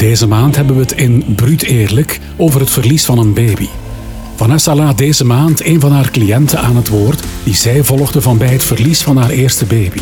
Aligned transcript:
Deze 0.00 0.26
maand 0.26 0.56
hebben 0.56 0.74
we 0.74 0.80
het 0.82 0.92
in 0.92 1.34
Bruut 1.34 1.62
Eerlijk 1.62 2.20
over 2.36 2.60
het 2.60 2.70
verlies 2.70 3.04
van 3.04 3.18
een 3.18 3.34
baby. 3.34 3.68
Vanessa 4.36 4.74
laat 4.74 4.98
deze 4.98 5.24
maand 5.24 5.64
een 5.64 5.80
van 5.80 5.92
haar 5.92 6.10
cliënten 6.10 6.58
aan 6.58 6.76
het 6.76 6.88
woord 6.88 7.22
die 7.44 7.54
zij 7.54 7.84
volgde 7.84 8.20
van 8.20 8.38
bij 8.38 8.48
het 8.48 8.64
verlies 8.64 9.02
van 9.02 9.16
haar 9.16 9.30
eerste 9.30 9.64
baby. 9.64 10.00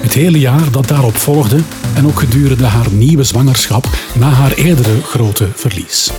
Het 0.00 0.12
hele 0.12 0.38
jaar 0.38 0.70
dat 0.70 0.88
daarop 0.88 1.16
volgde 1.16 1.60
en 1.94 2.06
ook 2.06 2.18
gedurende 2.18 2.64
haar 2.64 2.90
nieuwe 2.90 3.24
zwangerschap 3.24 3.88
na 4.14 4.28
haar 4.28 4.52
eerdere 4.52 5.02
grote 5.02 5.48
verlies. 5.54 6.10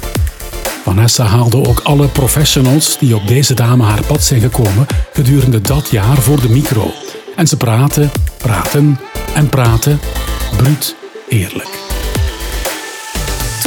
Vanessa 0.84 1.24
haalde 1.24 1.68
ook 1.68 1.80
alle 1.80 2.08
professionals 2.08 2.98
die 3.00 3.16
op 3.16 3.28
deze 3.28 3.54
dame 3.54 3.84
haar 3.84 4.06
pad 4.06 4.24
zijn 4.24 4.42
gekomen 4.42 4.86
gedurende 5.14 5.62
dat 5.62 5.90
jaar 5.90 6.18
voor 6.18 6.42
de 6.42 6.50
micro. 6.50 6.92
En 7.36 7.48
ze 7.48 7.58
praten, 7.58 8.12
praten 8.38 9.00
en 9.34 9.50
praten, 9.50 10.00
bruut 10.58 10.96
eerlijk. 11.30 11.87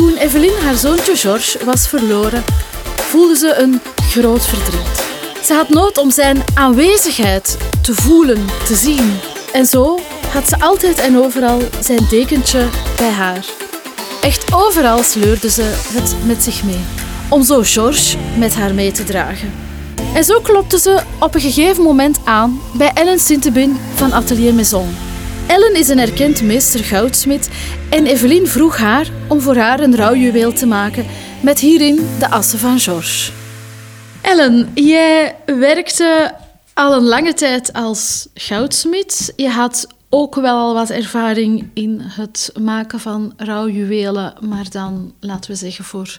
Toen 0.01 0.17
Evelien 0.17 0.59
haar 0.63 0.75
zoontje 0.75 1.17
George 1.17 1.65
was 1.65 1.89
verloren, 1.89 2.45
voelde 2.97 3.37
ze 3.37 3.55
een 3.55 3.81
groot 4.11 4.47
verdriet. 4.47 5.05
Ze 5.45 5.55
had 5.55 5.69
nood 5.69 5.99
om 5.99 6.11
zijn 6.11 6.43
aanwezigheid 6.55 7.57
te 7.83 7.95
voelen, 7.95 8.47
te 8.65 8.75
zien. 8.75 9.19
En 9.53 9.67
zo 9.67 9.99
had 10.33 10.49
ze 10.49 10.61
altijd 10.61 10.99
en 10.99 11.19
overal 11.19 11.61
zijn 11.81 12.07
dekentje 12.11 12.69
bij 12.97 13.11
haar. 13.11 13.45
Echt 14.21 14.53
overal 14.55 15.03
sleurde 15.03 15.51
ze 15.51 15.63
het 15.95 16.15
met 16.27 16.43
zich 16.43 16.65
mee, 16.65 16.85
om 17.29 17.43
zo 17.43 17.61
George 17.63 18.17
met 18.39 18.55
haar 18.55 18.75
mee 18.75 18.93
te 18.93 19.05
dragen. 19.05 19.53
En 20.15 20.25
zo 20.25 20.41
klopte 20.41 20.79
ze 20.79 21.01
op 21.19 21.35
een 21.35 21.41
gegeven 21.41 21.83
moment 21.83 22.19
aan 22.25 22.61
bij 22.73 22.91
Ellen 22.95 23.19
Sintebin 23.19 23.79
van 23.95 24.13
Atelier 24.13 24.55
Maison. 24.55 25.10
Ellen 25.51 25.75
is 25.75 25.89
een 25.89 25.99
erkend 25.99 26.43
meester 26.43 26.85
goudsmid 26.85 27.49
en 27.91 28.07
Evelien 28.07 28.47
vroeg 28.47 28.77
haar 28.77 29.11
om 29.29 29.41
voor 29.41 29.57
haar 29.57 29.81
een 29.81 29.97
rouwjuweel 29.97 30.53
te 30.53 30.67
maken 30.67 31.07
met 31.43 31.59
hierin 31.59 32.09
de 32.19 32.31
assen 32.31 32.59
van 32.59 32.79
George. 32.79 33.33
Ellen, 34.23 34.71
jij 34.75 35.37
werkte 35.47 36.35
al 36.75 36.93
een 36.93 37.03
lange 37.03 37.35
tijd 37.35 37.73
als 37.73 38.29
goudsmid. 38.35 39.33
Je 39.37 39.49
had 39.49 39.87
ook 40.13 40.35
wel 40.35 40.57
al 40.57 40.75
wat 40.75 40.91
ervaring 40.91 41.71
in 41.75 42.01
het 42.01 42.53
maken 42.61 43.01
van 43.01 43.33
rouwjuwelen, 43.37 44.35
maar 44.41 44.71
dan, 44.71 45.13
laten 45.21 45.51
we 45.51 45.57
zeggen, 45.57 45.85
voor 45.85 46.19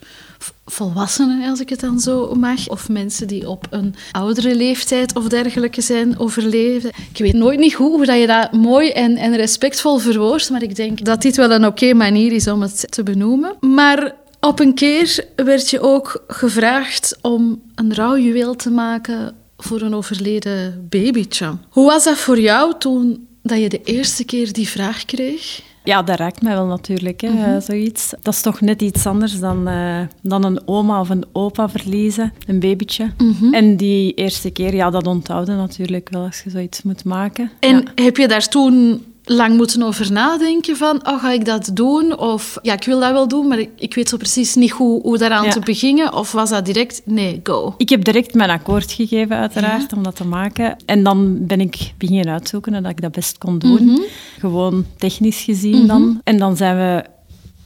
volwassenen, 0.65 1.49
als 1.49 1.59
ik 1.59 1.69
het 1.69 1.79
dan 1.79 1.99
zo 1.99 2.33
mag, 2.33 2.69
of 2.69 2.89
mensen 2.89 3.27
die 3.27 3.49
op 3.49 3.67
een 3.69 3.95
oudere 4.11 4.55
leeftijd 4.55 5.15
of 5.15 5.27
dergelijke 5.27 5.81
zijn 5.81 6.19
overleefd. 6.19 6.85
Ik 6.85 7.17
weet 7.17 7.33
nooit 7.33 7.59
niet 7.59 7.73
hoe, 7.73 7.89
hoe 7.89 8.05
dat 8.05 8.19
je 8.19 8.27
dat 8.27 8.51
mooi 8.51 8.89
en, 8.89 9.17
en 9.17 9.35
respectvol 9.35 9.97
verwoordt, 9.97 10.49
maar 10.49 10.63
ik 10.63 10.75
denk 10.75 11.05
dat 11.05 11.21
dit 11.21 11.35
wel 11.35 11.51
een 11.51 11.65
oké 11.65 11.93
manier 11.93 12.31
is 12.31 12.47
om 12.47 12.61
het 12.61 12.91
te 12.91 13.03
benoemen. 13.03 13.55
Maar 13.59 14.15
op 14.39 14.59
een 14.59 14.73
keer 14.73 15.25
werd 15.35 15.69
je 15.69 15.79
ook 15.79 16.23
gevraagd 16.27 17.17
om 17.21 17.61
een 17.75 17.93
rouwjuweel 17.93 18.55
te 18.55 18.69
maken 18.69 19.35
voor 19.57 19.81
een 19.81 19.95
overleden 19.95 20.87
babytje. 20.89 21.57
Hoe 21.69 21.85
was 21.85 22.03
dat 22.03 22.17
voor 22.17 22.39
jou 22.39 22.73
toen 22.79 23.29
dat 23.41 23.59
je 23.59 23.69
de 23.69 23.81
eerste 23.83 24.23
keer 24.23 24.53
die 24.53 24.67
vraag 24.67 25.05
kreeg? 25.05 25.61
Ja, 25.83 26.01
dat 26.03 26.17
raakt 26.17 26.41
mij 26.41 26.53
wel 26.53 26.65
natuurlijk, 26.65 27.21
hè, 27.21 27.29
mhm. 27.29 27.61
zoiets. 27.61 28.13
Dat 28.21 28.33
is 28.33 28.41
toch 28.41 28.61
net 28.61 28.81
iets 28.81 29.05
anders 29.05 29.39
dan, 29.39 29.69
uh, 29.69 29.99
dan 30.21 30.43
een 30.43 30.61
oma 30.65 30.99
of 30.99 31.09
een 31.09 31.25
opa 31.31 31.69
verliezen, 31.69 32.33
een 32.47 32.59
babytje. 32.59 33.11
Mhm. 33.17 33.53
En 33.53 33.77
die 33.77 34.13
eerste 34.13 34.51
keer, 34.51 34.75
ja, 34.75 34.89
dat 34.89 35.07
onthouden 35.07 35.57
natuurlijk 35.57 36.09
wel 36.09 36.23
als 36.23 36.41
je 36.43 36.49
zoiets 36.49 36.81
moet 36.81 37.03
maken. 37.03 37.51
En 37.59 37.85
heb 37.95 38.17
je 38.17 38.27
daar 38.27 38.47
toen 38.47 39.05
lang 39.31 39.55
moeten 39.55 39.83
over 39.83 40.11
nadenken 40.11 40.77
van, 40.77 41.07
oh, 41.07 41.19
ga 41.19 41.31
ik 41.31 41.45
dat 41.45 41.69
doen? 41.73 42.19
Of, 42.19 42.57
ja, 42.61 42.73
ik 42.73 42.83
wil 42.83 42.99
dat 42.99 43.11
wel 43.11 43.27
doen, 43.27 43.47
maar 43.47 43.59
ik, 43.59 43.69
ik 43.75 43.95
weet 43.95 44.09
zo 44.09 44.17
precies 44.17 44.55
niet 44.55 44.71
hoe, 44.71 45.01
hoe 45.01 45.17
daaraan 45.17 45.49
te 45.49 45.59
beginnen. 45.59 46.13
Of 46.13 46.31
was 46.31 46.49
dat 46.49 46.65
direct, 46.65 47.01
nee, 47.05 47.39
go? 47.43 47.73
Ik 47.77 47.89
heb 47.89 48.03
direct 48.03 48.33
mijn 48.33 48.49
akkoord 48.49 48.91
gegeven, 48.91 49.35
uiteraard, 49.37 49.93
om 49.93 50.03
dat 50.03 50.15
te 50.15 50.25
maken. 50.25 50.75
En 50.85 51.03
dan 51.03 51.45
ben 51.45 51.61
ik 51.61 51.93
beginnen 51.97 52.33
uitzoeken 52.33 52.71
dat 52.71 52.91
ik 52.91 53.01
dat 53.01 53.11
best 53.11 53.37
kon 53.37 53.59
doen. 53.59 53.83
Mhm. 53.85 54.01
Gewoon 54.39 54.85
technisch 54.97 55.41
gezien 55.41 55.87
dan. 55.87 56.01
Mhm. 56.01 56.17
En 56.23 56.37
dan 56.37 56.57
zijn 56.57 56.77
we 56.77 57.03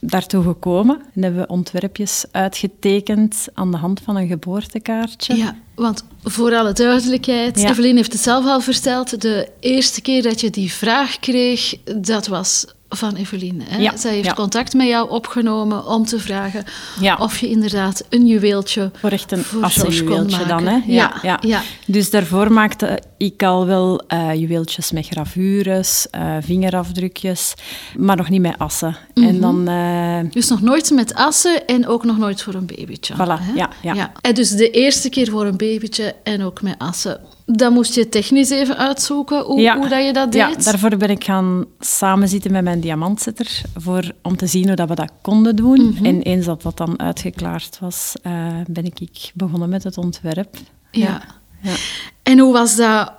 daartoe 0.06 0.42
gekomen 0.42 1.02
en 1.14 1.22
hebben 1.22 1.40
we 1.40 1.46
ontwerpjes 1.46 2.24
uitgetekend 2.30 3.46
aan 3.54 3.70
de 3.70 3.76
hand 3.76 4.00
van 4.04 4.16
een 4.16 4.28
geboortekaartje. 4.28 5.36
Ja, 5.36 5.56
want 5.74 6.04
voor 6.22 6.54
alle 6.54 6.72
duidelijkheid, 6.72 7.60
ja. 7.60 7.70
Evelien 7.70 7.96
heeft 7.96 8.12
het 8.12 8.22
zelf 8.22 8.44
al 8.44 8.60
verteld, 8.60 9.20
de 9.20 9.48
eerste 9.60 10.00
keer 10.00 10.22
dat 10.22 10.40
je 10.40 10.50
die 10.50 10.72
vraag 10.72 11.18
kreeg, 11.18 11.74
dat 11.84 12.26
was 12.26 12.66
van 12.96 13.14
Evelien. 13.14 13.62
Hè? 13.64 13.78
Ja, 13.78 13.96
Zij 13.96 14.14
heeft 14.14 14.34
contact 14.34 14.74
met 14.74 14.86
jou 14.86 15.10
opgenomen 15.10 15.86
om 15.86 16.04
te 16.04 16.18
vragen 16.18 16.64
of 17.18 17.38
je 17.38 17.48
inderdaad 17.48 18.04
een 18.08 18.26
juweeltje 18.26 18.90
voor 18.94 19.10
echt 19.10 19.32
een 19.32 19.44
assenjuweeltje 19.60 20.46
dan. 20.46 20.66
Hè? 20.66 20.80
Ja, 20.86 21.38
ja. 21.40 21.62
Dus 21.86 22.10
daarvoor 22.10 22.52
maakte 22.52 23.02
ik 23.16 23.42
al 23.42 23.66
wel 23.66 24.02
uh, 24.08 24.34
juweeltjes 24.34 24.90
met 24.92 25.06
gravures, 25.06 26.06
uh, 26.14 26.36
vingerafdrukjes, 26.40 27.54
maar 27.98 28.16
nog 28.16 28.28
niet 28.28 28.40
met 28.40 28.58
assen. 28.58 28.96
en 29.14 29.22
mhm. 29.22 29.40
dan, 29.40 29.68
uh... 29.68 30.30
Dus 30.30 30.48
nog 30.48 30.60
nooit 30.60 30.90
met 30.90 31.14
assen 31.14 31.66
en 31.66 31.86
ook 31.86 32.04
nog 32.04 32.18
nooit 32.18 32.42
voor 32.42 32.54
een 32.54 32.66
babytje. 32.66 33.14
Voilà, 33.14 33.42
hè? 33.42 33.52
Ja, 33.54 33.70
ja. 33.82 34.12
En 34.20 34.34
dus 34.34 34.50
de 34.50 34.70
eerste 34.70 35.08
keer 35.08 35.30
voor 35.30 35.46
een 35.46 35.56
babytje 35.56 36.14
en 36.22 36.42
ook 36.42 36.62
met 36.62 36.74
assen. 36.78 37.20
Dan 37.46 37.72
moest 37.72 37.94
je 37.94 38.08
technisch 38.08 38.50
even 38.50 38.76
uitzoeken 38.76 39.42
hoe, 39.42 39.72
hoe 39.72 39.88
dat 39.88 40.04
je 40.04 40.12
dat 40.12 40.32
deed. 40.32 40.40
Ja, 40.40 40.70
daarvoor 40.70 40.96
ben 40.96 41.10
ik 41.10 41.24
gaan 41.24 41.64
samenzitten 41.78 42.52
met 42.52 42.64
mijn 42.64 42.80
diamantzetter 42.80 43.60
voor, 43.76 44.12
om 44.22 44.36
te 44.36 44.46
zien 44.46 44.66
hoe 44.66 44.76
dat 44.76 44.88
we 44.88 44.94
dat 44.94 45.12
konden 45.22 45.56
doen. 45.56 45.88
Mhm. 45.92 46.04
En 46.04 46.22
eens 46.22 46.46
dat 46.46 46.62
dat 46.62 46.76
dan 46.76 47.00
uitgeklaard 47.00 47.78
was, 47.80 48.14
ben 48.66 48.84
ik 48.84 49.32
begonnen 49.34 49.68
met 49.68 49.82
het 49.82 49.98
ontwerp. 49.98 50.56
ja. 50.90 51.22
Ja. 51.62 51.74
En 52.22 52.38
hoe 52.38 52.52
was 52.52 52.76
dat 52.76 53.12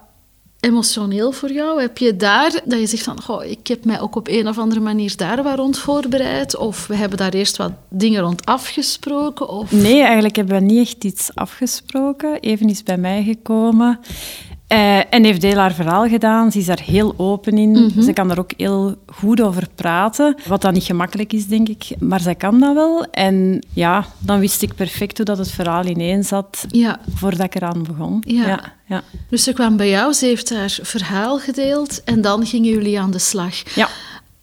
emotioneel 0.60 1.32
voor 1.32 1.52
jou? 1.52 1.82
Heb 1.82 1.98
je 1.98 2.16
daar 2.16 2.62
dat 2.66 2.80
je 2.80 2.88
zegt 2.88 3.04
van, 3.04 3.22
goh, 3.22 3.44
ik 3.44 3.68
heb 3.68 3.86
mij 3.86 4.02
ook 4.02 4.16
op 4.16 4.28
een 4.28 4.48
of 4.48 4.58
andere 4.58 4.82
manier 4.82 5.18
daar 5.18 5.44
wat 5.44 5.58
rond 5.58 5.78
voorbereid? 5.78 6.56
Of 6.56 6.88
we 6.88 6.96
hebben 6.96 7.18
daar 7.18 7.34
eerst 7.34 7.58
wat 7.58 7.72
dingen 7.90 8.22
rond 8.22 8.46
afgesproken? 8.46 9.50
Of... 9.50 9.72
Nee, 9.72 10.02
eigenlijk 10.02 10.36
hebben 10.36 10.56
we 10.56 10.62
niet 10.62 10.88
echt 10.88 11.04
iets 11.04 11.36
afgesproken. 11.36 12.40
Even 12.40 12.70
is 12.70 12.84
bij 12.84 12.98
mij 12.98 13.24
gekomen. 13.24 14.00
Uh, 14.74 15.14
en 15.14 15.24
heeft 15.24 15.42
heel 15.42 15.58
haar 15.58 15.74
verhaal 15.74 16.08
gedaan. 16.08 16.52
Ze 16.52 16.60
is 16.60 16.66
daar 16.66 16.82
heel 16.86 17.14
open 17.18 17.58
in. 17.58 17.72
Mhm. 17.72 18.02
Ze 18.02 18.14
kan 18.14 18.32
er 18.32 18.40
ook 18.40 18.52
heel 18.58 18.96
goed 19.06 19.42
over 19.42 19.68
praten. 19.76 20.36
Wat 20.48 20.62
dan 20.62 20.74
niet 20.74 20.84
gemakkelijk 20.84 21.34
is, 21.34 21.48
denk 21.48 21.68
ik. 21.68 21.86
Maar 22.00 22.20
zij 22.20 22.36
kan 22.36 22.60
dat 22.60 22.74
wel. 22.74 23.06
En 23.12 23.64
ja, 23.74 24.06
dan 24.20 24.40
wist 24.40 24.62
ik 24.62 24.76
perfect 24.76 25.18
hoe 25.18 25.26
dat 25.26 25.38
het 25.38 25.52
verhaal 25.52 25.86
ineen 25.86 26.24
zat 26.24 26.66
ja. 26.72 27.00
voordat 27.16 27.46
ik 27.46 27.56
eraan 27.56 27.84
begon. 27.84 28.24
Ja. 28.26 28.48
ja. 28.48 28.76
Ja, 28.90 29.04
Dus 29.30 29.44
ze 29.44 29.54
kwam 29.54 29.78
bij 29.78 29.90
jou, 29.90 30.14
ze 30.14 30.26
heeft 30.26 30.50
haar 30.50 30.80
verhaal 30.82 31.40
gedeeld 31.40 32.04
en 32.04 32.22
dan 32.22 32.46
gingen 32.46 32.72
jullie 32.72 33.00
aan 33.00 33.12
de 33.12 33.20
slag. 33.20 33.76
Ja. 33.76 33.90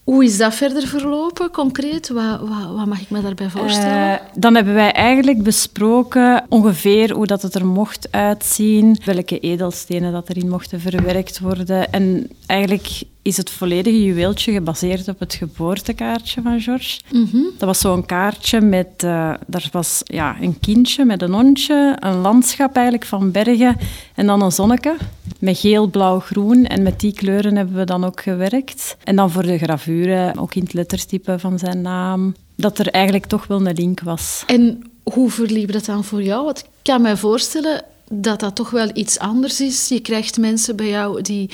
Hoe 0.04 0.24
is 0.24 0.36
dat 0.36 0.54
verder 0.54 0.86
verlopen, 0.86 1.50
concreet? 1.50 2.08
Wat, 2.08 2.40
wat, 2.40 2.74
wat 2.76 2.86
mag 2.86 3.00
ik 3.00 3.10
me 3.10 3.22
daarbij 3.22 3.50
voorstellen? 3.50 4.12
Uh, 4.12 4.26
dan 4.34 4.54
hebben 4.54 4.74
wij 4.74 4.92
eigenlijk 4.92 5.42
besproken 5.42 6.46
ongeveer 6.48 7.12
hoe 7.12 7.26
dat 7.26 7.42
het 7.42 7.54
er 7.54 7.66
mocht 7.66 8.08
uitzien, 8.10 8.98
welke 9.04 9.38
edelstenen 9.38 10.12
dat 10.12 10.28
erin 10.28 10.48
mochten 10.48 10.80
verwerkt 10.80 11.40
worden. 11.40 11.92
En 11.92 12.30
eigenlijk 12.46 13.02
is 13.24 13.36
het 13.36 13.50
volledige 13.50 14.04
juweeltje 14.04 14.52
gebaseerd 14.52 15.08
op 15.08 15.18
het 15.18 15.34
geboortekaartje 15.34 16.42
van 16.42 16.60
George. 16.60 17.00
Mhm. 17.12 17.42
Dat 17.58 17.68
was 17.68 17.78
zo'n 17.78 18.06
kaartje 18.06 18.60
met... 18.60 19.02
Uh, 19.04 19.34
daar 19.46 19.68
was 19.72 20.00
ja, 20.04 20.36
een 20.40 20.60
kindje 20.60 21.04
met 21.04 21.22
een 21.22 21.32
hondje, 21.32 21.96
een 21.98 22.16
landschap 22.16 22.74
eigenlijk 22.74 23.06
van 23.06 23.30
bergen 23.30 23.76
en 24.14 24.26
dan 24.26 24.42
een 24.42 24.52
zonneke 24.52 24.96
met 25.38 25.58
geel, 25.58 25.86
blauw, 25.86 26.20
groen. 26.20 26.66
En 26.66 26.82
met 26.82 27.00
die 27.00 27.12
kleuren 27.12 27.56
hebben 27.56 27.76
we 27.76 27.84
dan 27.84 28.04
ook 28.04 28.20
gewerkt. 28.20 28.96
En 29.04 29.16
dan 29.16 29.30
voor 29.30 29.42
de 29.42 29.58
gravure, 29.58 30.32
ook 30.36 30.54
in 30.54 30.62
het 30.62 30.72
lettertype 30.72 31.38
van 31.38 31.58
zijn 31.58 31.82
naam, 31.82 32.34
dat 32.56 32.78
er 32.78 32.88
eigenlijk 32.88 33.26
toch 33.26 33.46
wel 33.46 33.66
een 33.66 33.74
link 33.74 34.00
was. 34.00 34.42
En 34.46 34.82
hoe 35.02 35.30
verliep 35.30 35.72
dat 35.72 35.84
dan 35.84 36.04
voor 36.04 36.22
jou? 36.22 36.44
Want 36.44 36.58
ik 36.58 36.66
kan 36.82 37.02
me 37.02 37.16
voorstellen 37.16 37.84
dat 38.10 38.40
dat 38.40 38.54
toch 38.54 38.70
wel 38.70 38.90
iets 38.94 39.18
anders 39.18 39.60
is. 39.60 39.88
Je 39.88 40.00
krijgt 40.00 40.38
mensen 40.38 40.76
bij 40.76 40.88
jou 40.88 41.22
die 41.22 41.50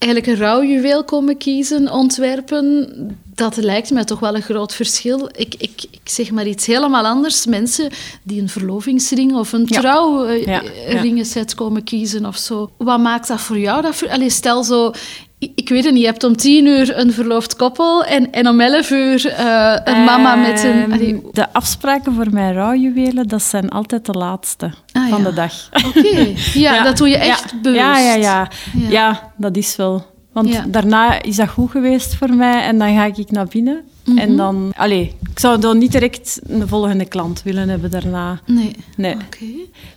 eigenlijk 0.00 0.32
een 0.32 0.46
rouwjuweel 0.46 1.04
komen 1.04 1.36
kiezen, 1.36 1.92
ontwerpen, 1.92 2.88
dat 3.34 3.56
lijkt 3.56 3.90
mij 3.90 4.04
toch 4.04 4.20
wel 4.20 4.34
een 4.34 4.42
groot 4.42 4.74
verschil. 4.74 5.28
Ik, 5.32 5.54
ik, 5.58 5.84
ik 5.90 6.00
zeg 6.04 6.30
maar 6.30 6.46
iets 6.46 6.66
helemaal 6.66 7.04
anders. 7.04 7.46
Mensen 7.46 7.90
die 8.22 8.40
een 8.40 8.48
verlovingsring 8.48 9.34
of 9.34 9.52
een 9.52 9.66
trouwringenset 9.66 11.54
komen 11.54 11.84
kiezen 11.84 12.26
of 12.26 12.36
zo. 12.36 12.70
Wat 12.76 13.00
maakt 13.00 13.28
dat 13.28 13.40
voor 13.40 13.58
jou? 13.58 13.82
Dat 13.82 14.08
Allee, 14.08 14.30
stel 14.30 14.64
zo, 14.64 14.92
ik 15.38 15.68
weet 15.68 15.84
het 15.84 15.92
niet, 15.92 16.02
je 16.02 16.08
hebt 16.08 16.24
om 16.24 16.36
tien 16.36 16.66
uur 16.66 16.98
een 16.98 17.12
verloofd 17.12 17.56
koppel 17.56 18.04
en, 18.04 18.32
en 18.32 18.48
om 18.48 18.60
elf 18.60 18.90
uur 18.90 19.26
uh, 19.26 19.76
een 19.84 20.04
mama 20.04 20.34
met 20.34 20.64
een... 20.64 20.92
Ehm, 20.92 21.18
de 21.32 21.52
afspraken 21.52 22.14
voor 22.14 22.30
mijn 22.30 22.54
rouwjuwelen, 22.54 23.28
dat 23.28 23.42
zijn 23.42 23.68
altijd 23.68 24.06
de 24.06 24.12
laatste 24.12 24.70
ah, 25.10 25.16
van 25.16 25.24
de 25.24 25.32
dag. 25.32 25.68
Oké, 25.86 26.34
ja, 26.66 26.82
dat 26.82 26.96
doe 26.96 27.08
je 27.08 27.16
echt 27.16 27.62
bewust. 27.62 27.80
Ja, 27.80 28.14
ja, 28.14 28.48
ja, 28.72 29.32
dat 29.36 29.56
is 29.56 29.76
wel... 29.76 30.08
Want 30.32 30.72
daarna 30.72 31.22
is 31.22 31.36
dat 31.36 31.48
goed 31.48 31.70
geweest 31.70 32.14
voor 32.14 32.34
mij 32.34 32.62
en 32.62 32.78
dan 32.78 32.94
ga 32.94 33.04
ik 33.04 33.30
naar 33.30 33.46
binnen. 33.46 33.82
Mhm. 34.04 34.18
En 34.18 34.36
dan, 34.36 34.72
allee, 34.76 35.16
ik 35.30 35.38
zou 35.38 35.60
dan 35.60 35.78
niet 35.78 35.92
direct 35.92 36.40
een 36.46 36.68
volgende 36.68 37.04
klant 37.04 37.42
willen 37.42 37.68
hebben 37.68 37.90
daarna. 37.90 38.40
Nee. 38.46 38.76
Nee. 38.96 39.14
Oké. 39.14 39.46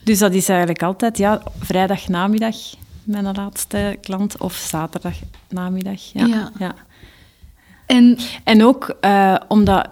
Dus 0.04 0.20
dat 0.20 0.34
is 0.34 0.50
eigenlijk 0.50 0.84
altijd, 0.84 1.18
ja, 1.18 1.42
vrijdag 1.60 2.08
namiddag 2.08 2.56
mijn 3.04 3.36
laatste 3.36 3.98
klant 4.02 4.38
of 4.38 4.54
zaterdag 4.54 5.16
namiddag. 5.50 6.02
Ja. 6.14 6.26
Ja. 6.26 6.52
ja. 6.60 6.76
En 7.86 8.18
En 8.44 8.64
ook 8.64 8.96
eh, 9.02 9.36
omdat 9.48 9.90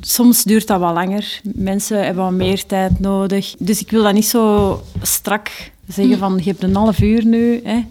soms 0.00 0.44
duurt 0.44 0.66
dat 0.66 0.80
wat 0.80 0.94
langer. 0.94 1.40
Mensen 1.42 2.04
hebben 2.04 2.24
wat 2.24 2.32
meer 2.32 2.66
tijd 2.66 3.00
nodig. 3.00 3.54
Dus 3.58 3.80
ik 3.80 3.90
wil 3.90 4.02
dat 4.02 4.14
niet 4.14 4.26
zo 4.26 4.82
strak 5.02 5.70
zeggen 5.88 6.18
van 6.18 6.36
je 6.36 6.50
hebt 6.50 6.62
een 6.62 6.74
half 6.74 7.00
uur 7.00 7.24
nu. 7.24 7.60
Hè. 7.64 7.84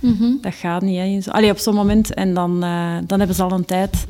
mhm. 0.00 0.30
Dat 0.40 0.54
gaat 0.54 0.82
niet. 0.82 1.24
Hè. 1.24 1.32
Allee, 1.32 1.50
op 1.50 1.58
zo'n 1.58 1.74
moment. 1.74 2.14
En 2.14 2.34
dan, 2.34 2.62
eh, 2.62 2.96
dan 3.06 3.18
hebben 3.18 3.36
ze 3.36 3.42
al 3.42 3.52
een 3.52 3.64
tijd, 3.64 4.06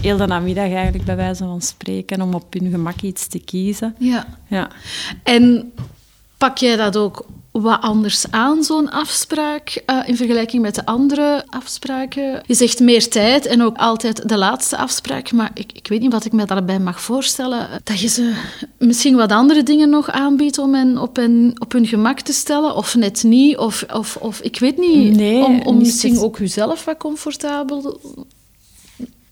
heel 0.00 0.16
de 0.16 0.26
namiddag 0.26 0.70
eigenlijk, 0.70 1.04
bij 1.04 1.16
wijze 1.16 1.44
van 1.44 1.62
spreken, 1.62 2.22
om 2.22 2.34
op 2.34 2.52
hun 2.52 2.70
gemak 2.70 3.00
iets 3.00 3.26
te 3.26 3.38
kiezen. 3.38 3.94
ja. 3.98 4.26
Ja. 4.48 4.70
En 5.22 5.72
pak 6.38 6.58
jij 6.58 6.76
dat 6.76 6.96
ook 6.96 7.26
wat 7.62 7.80
anders 7.80 8.24
aan, 8.30 8.64
zo'n 8.64 8.90
afspraak, 8.90 9.82
eh, 9.86 9.98
in 10.06 10.16
vergelijking 10.16 10.62
met 10.62 10.74
de 10.74 10.86
andere 10.86 11.44
afspraken? 11.48 12.42
Je 12.46 12.54
zegt 12.54 12.80
meer 12.80 13.08
tijd 13.08 13.46
en 13.46 13.62
ook 13.62 13.76
altijd 13.76 14.28
de 14.28 14.36
laatste 14.36 14.76
afspraak, 14.76 15.32
maar 15.32 15.50
ik, 15.54 15.72
ik 15.72 15.88
weet 15.88 16.00
niet 16.00 16.12
wat 16.12 16.24
ik 16.24 16.32
me 16.32 16.44
daarbij 16.44 16.78
mag 16.78 17.00
voorstellen. 17.00 17.68
Dat 17.84 18.00
je 18.00 18.08
ze 18.08 18.34
misschien 18.78 19.16
wat 19.16 19.32
andere 19.32 19.62
dingen 19.62 19.90
nog 19.90 20.10
aanbiedt 20.10 20.58
om 20.58 20.74
hen 20.74 20.98
op, 20.98 21.16
hen, 21.16 21.52
op 21.58 21.72
hun 21.72 21.86
gemak 21.86 22.20
te 22.20 22.32
stellen, 22.32 22.76
of 22.76 22.94
net 22.94 23.22
niet, 23.22 23.56
of, 23.56 23.84
of, 23.92 24.16
of 24.16 24.40
ik 24.40 24.58
weet 24.58 24.78
niet, 24.78 25.16
Nee, 25.16 25.44
om, 25.44 25.60
om 25.60 25.78
misschien 25.78 26.18
ook 26.18 26.38
jezelf 26.38 26.84
wat 26.84 26.96
comfortabel 26.96 28.00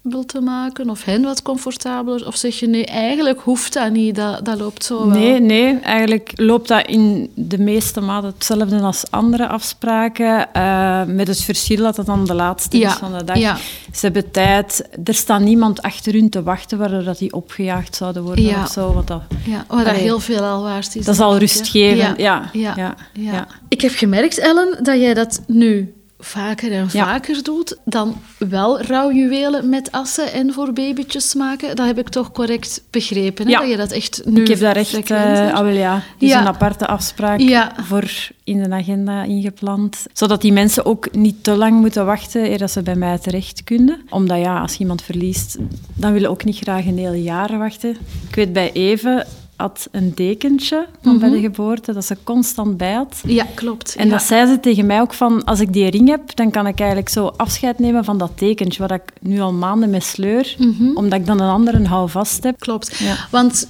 wil 0.03 0.25
te 0.25 0.41
maken, 0.41 0.91
of 0.91 1.05
hen 1.05 1.23
wat 1.23 1.43
comfortabeler, 1.43 2.27
of 2.27 2.37
zeg 2.37 2.59
je 2.59 2.67
nee, 2.69 2.87
eigenlijk 2.87 3.41
hoeft 3.41 3.73
dat 3.73 3.91
niet, 3.93 4.15
dat, 4.15 4.45
dat 4.45 4.59
loopt 4.59 4.85
zo 4.85 4.99
wel. 4.99 5.19
Nee, 5.19 5.41
nee, 5.41 5.79
eigenlijk 5.81 6.31
loopt 6.35 6.69
dat 6.69 6.87
in 6.87 7.31
de 7.35 7.59
meeste 7.59 8.01
maanden 8.01 8.33
hetzelfde 8.35 8.81
als 8.81 9.05
andere 9.11 9.49
afspraken. 9.49 10.53
eh, 10.53 11.03
met 11.05 11.27
het 11.29 11.43
verschil 11.43 11.83
dat 11.83 11.97
het 11.97 12.07
dan 12.07 12.25
de 12.27 12.35
laatste 12.35 12.79
Ja, 12.79 12.89
is 12.91 12.95
van 12.97 13.13
de 13.19 13.25
dag. 13.25 13.37
ja. 13.37 13.57
Ze 13.93 13.99
hebben 14.01 14.31
tijd. 14.31 14.89
Er 15.05 15.15
staat 15.15 15.41
niemand 15.41 15.83
achter 15.83 16.13
hun 16.13 16.31
te 16.31 16.43
wachten 16.43 16.79
waardoor 16.79 17.03
dat 17.05 17.19
die 17.19 17.33
opgejaagd 17.33 17.97
zouden 17.97 18.23
worden 18.23 18.45
Ja. 18.45 18.63
of 18.63 18.69
zo. 18.71 18.93
Want 18.95 19.07
dat, 19.07 19.23
Ja, 19.47 19.65
wat 19.69 19.85
dat 19.85 19.95
heel 19.95 20.21
veel 20.21 20.41
al 20.43 20.63
waard 20.63 20.97
is. 20.97 21.05
dat 21.05 21.15
is 21.15 21.21
al 21.21 21.31
denk 21.31 21.43
ik, 21.43 21.49
hè. 21.49 21.55
rustgevend. 21.59 22.19
Ja, 22.19 22.51
Ja, 22.53 22.75
ja, 22.77 22.95
ja. 23.13 23.33
ja. 23.33 23.47
Ik 23.69 23.81
heb 23.81 23.93
gemerkt, 23.95 24.39
Ellen, 24.39 24.79
dat 24.85 25.01
jij 25.01 25.15
dat 25.15 25.43
nu 25.47 25.95
vaker 26.25 26.73
en 26.73 26.89
Ja. 26.93 27.05
vaker 27.05 27.43
doet. 27.43 27.77
Dan 27.85 28.17
wel 28.39 28.81
rouwjuwelen 28.81 29.69
met 29.69 29.93
assen 29.93 30.33
en 30.33 30.53
voor 30.53 30.73
babytjes 30.73 31.35
maken. 31.35 31.77
Dat 31.77 31.87
heb 31.87 31.99
ik 31.99 32.09
toch 32.09 32.33
correct 32.33 32.83
begrepen, 32.91 33.45
hè? 33.47 33.51
Ja. 33.53 33.59
Dat 33.61 33.69
je 33.71 33.77
dat 33.77 33.91
echt 33.91 34.23
nu 34.25 34.41
Ik 34.41 34.49
heb 34.49 34.59
daar 34.61 34.77
echt... 34.77 35.11
ah, 35.11 35.59
wel 35.59 35.67
ja, 35.67 36.03
dus 36.19 36.29
Ja. 36.31 36.41
een 36.41 36.47
aparte 36.47 36.87
afspraak 36.87 37.41
voor 37.87 38.11
in 38.45 38.63
de 38.63 38.71
agenda 38.71 39.23
ingepland. 39.23 40.07
Zodat 40.13 40.41
die 40.41 40.53
mensen 40.53 40.85
ook 40.85 41.15
niet 41.15 41.45
te 41.45 41.55
lang 41.57 41.81
moeten 41.81 42.07
wachten 42.07 42.51
eer 42.51 42.59
dat 42.59 42.71
ze 42.71 42.83
bij 42.83 42.95
mij 42.97 43.19
terecht 43.19 43.65
kunnen. 43.65 44.01
Omdat 44.11 44.39
ja, 44.39 44.61
als 44.61 44.79
iemand 44.79 45.03
verliest, 45.03 45.57
dan 45.95 46.13
willen 46.13 46.31
ook 46.31 46.45
niet 46.45 46.57
graag 46.57 46.87
een 46.87 46.99
heel 46.99 47.13
jaar 47.13 47.59
wachten. 47.59 47.91
Ik 48.29 48.35
weet 48.35 48.53
bij 48.53 48.73
Eve 48.73 49.27
had 49.63 49.89
een 49.91 50.13
dekentje 50.15 50.87
van 51.03 51.19
bij 51.19 51.31
de 51.31 51.41
geboorte 51.41 51.93
dat 51.93 52.05
ze 52.05 52.17
constant 52.25 52.77
bij 52.77 52.93
had. 52.93 53.21
Ja, 53.27 53.47
klopt. 53.55 53.97
En 53.97 54.05
ja. 54.05 54.11
dat 54.11 54.23
zei 54.23 54.47
ze 54.47 54.61
tegen 54.61 54.87
mij 54.87 55.01
ook 55.01 55.15
van, 55.15 55.45
als 55.45 55.61
ik 55.61 55.73
die 55.73 55.91
ring 55.91 56.09
heb, 56.09 56.37
dan 56.37 56.51
kan 56.51 56.67
ik 56.67 56.79
eigenlijk 56.79 57.09
zo 57.09 57.33
afscheid 57.37 57.79
nemen 57.79 58.05
van 58.05 58.19
dat 58.19 58.31
tekentje 58.35 58.87
waar 58.87 58.93
ik 58.93 59.13
nu 59.21 59.41
al 59.41 59.53
maanden 59.53 59.91
mee 59.91 60.01
sleur, 60.01 60.57
omdat 60.95 61.19
ik 61.19 61.27
dan 61.27 61.41
een 61.41 61.51
andere 61.51 61.85
hou 61.85 62.11
vast 62.11 62.43
heb. 62.43 62.59
Klopt. 62.59 62.97
Ja. 62.99 63.17
Want 63.31 63.67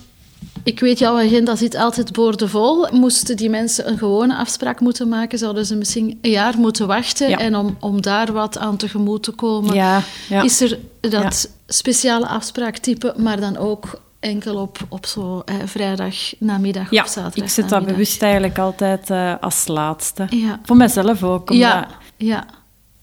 ik 0.65 0.81
weet, 0.81 0.99
jouw 0.99 1.19
agenda 1.19 1.57
zit 1.57 1.75
altijd 1.75 2.13
boordevol. 2.13 2.87
Moesten 2.93 3.37
die 3.37 3.51
mensen 3.51 3.89
een 3.89 3.99
gewone 3.99 4.37
afspraak 4.37 4.81
moeten 4.81 5.09
maken, 5.09 5.39
zouden 5.39 5.67
ze 5.67 5.77
misschien 5.77 6.19
een 6.23 6.31
jaar 6.31 6.59
moeten 6.59 6.87
wachten. 6.87 7.29
Ja. 7.29 7.39
En 7.39 7.57
om, 7.57 7.77
om 7.81 8.03
daar 8.03 8.33
wat 8.33 8.59
aan 8.59 8.77
tegemoet 8.77 9.23
te 9.23 9.31
komen, 9.31 9.75
Ja, 9.75 10.03
ja. 10.29 10.43
is 10.43 10.61
er 10.61 10.79
dat 11.01 11.51
speciale 11.67 12.27
afspraaktype, 12.27 13.15
maar 13.17 13.41
dan 13.41 13.57
ook 13.57 14.01
enkel 14.23 14.57
op, 14.57 14.79
op 14.89 15.07
zo 15.07 15.43
eh, 15.45 15.55
vrijdag 15.65 16.15
namiddag 16.39 16.91
Ja, 16.91 17.03
of 17.03 17.09
zaterdag 17.09 17.45
ik 17.45 17.51
zet 17.51 17.69
dat 17.69 17.87
bewust 17.87 18.23
eigenlijk 18.23 18.59
altijd 18.59 19.11
eh, 19.11 19.35
als 19.41 19.67
laatste. 19.67 20.27
Ja. 20.31 20.61
Voor 20.63 20.77
mezelf 20.77 21.23
ook. 21.23 21.51
Omdat, 21.51 21.57
Ja, 21.57 21.89
ja. 22.17 22.47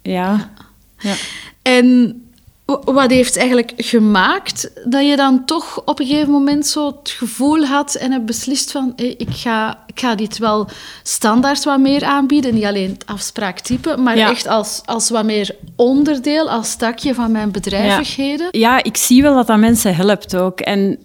ja. 0.01 0.50
ja. 0.98 1.13
En 1.62 2.29
wat 2.83 3.10
heeft 3.10 3.38
eigenlijk 3.38 3.74
gemaakt 3.77 4.71
dat 4.86 5.06
je 5.06 5.16
dan 5.16 5.45
toch 5.45 5.81
op 5.86 6.00
een 6.00 6.06
gegeven 6.06 6.31
moment 6.31 6.68
zo 6.68 6.86
het 6.86 7.10
gevoel 7.10 7.66
had 7.66 7.95
en 7.95 8.12
hebt 8.12 8.25
beslist 8.25 8.71
van 8.71 8.94
hé, 8.95 9.13
ik, 9.18 9.30
ga, 9.31 9.83
ik 9.88 10.00
ga 10.00 10.16
dit 10.16 10.38
wel 10.38 10.68
standaard 11.04 11.63
wat 11.63 11.80
meer 11.80 12.04
aanbieden. 12.04 12.54
Niet 12.54 12.66
alleen 12.66 12.89
het 12.89 13.06
afspraaktype, 13.06 13.98
maar 13.98 14.18
Ja. 14.18 14.30
echt 14.30 14.48
als, 14.48 14.81
als 14.86 15.10
wat 15.10 15.24
meer 15.24 15.56
onderdeel, 15.75 16.50
als 16.50 16.75
takje 16.75 17.13
van 17.13 17.31
mijn 17.31 17.51
bedrijvigheden. 17.51 18.48
Ja, 18.51 18.83
ik 18.83 18.98
zie 18.98 19.22
wel 19.22 19.36
dat 19.36 19.48
dat 19.48 19.57
mensen 19.57 19.95
helpt 19.95 20.36
ook. 20.36 20.60
En 20.60 21.00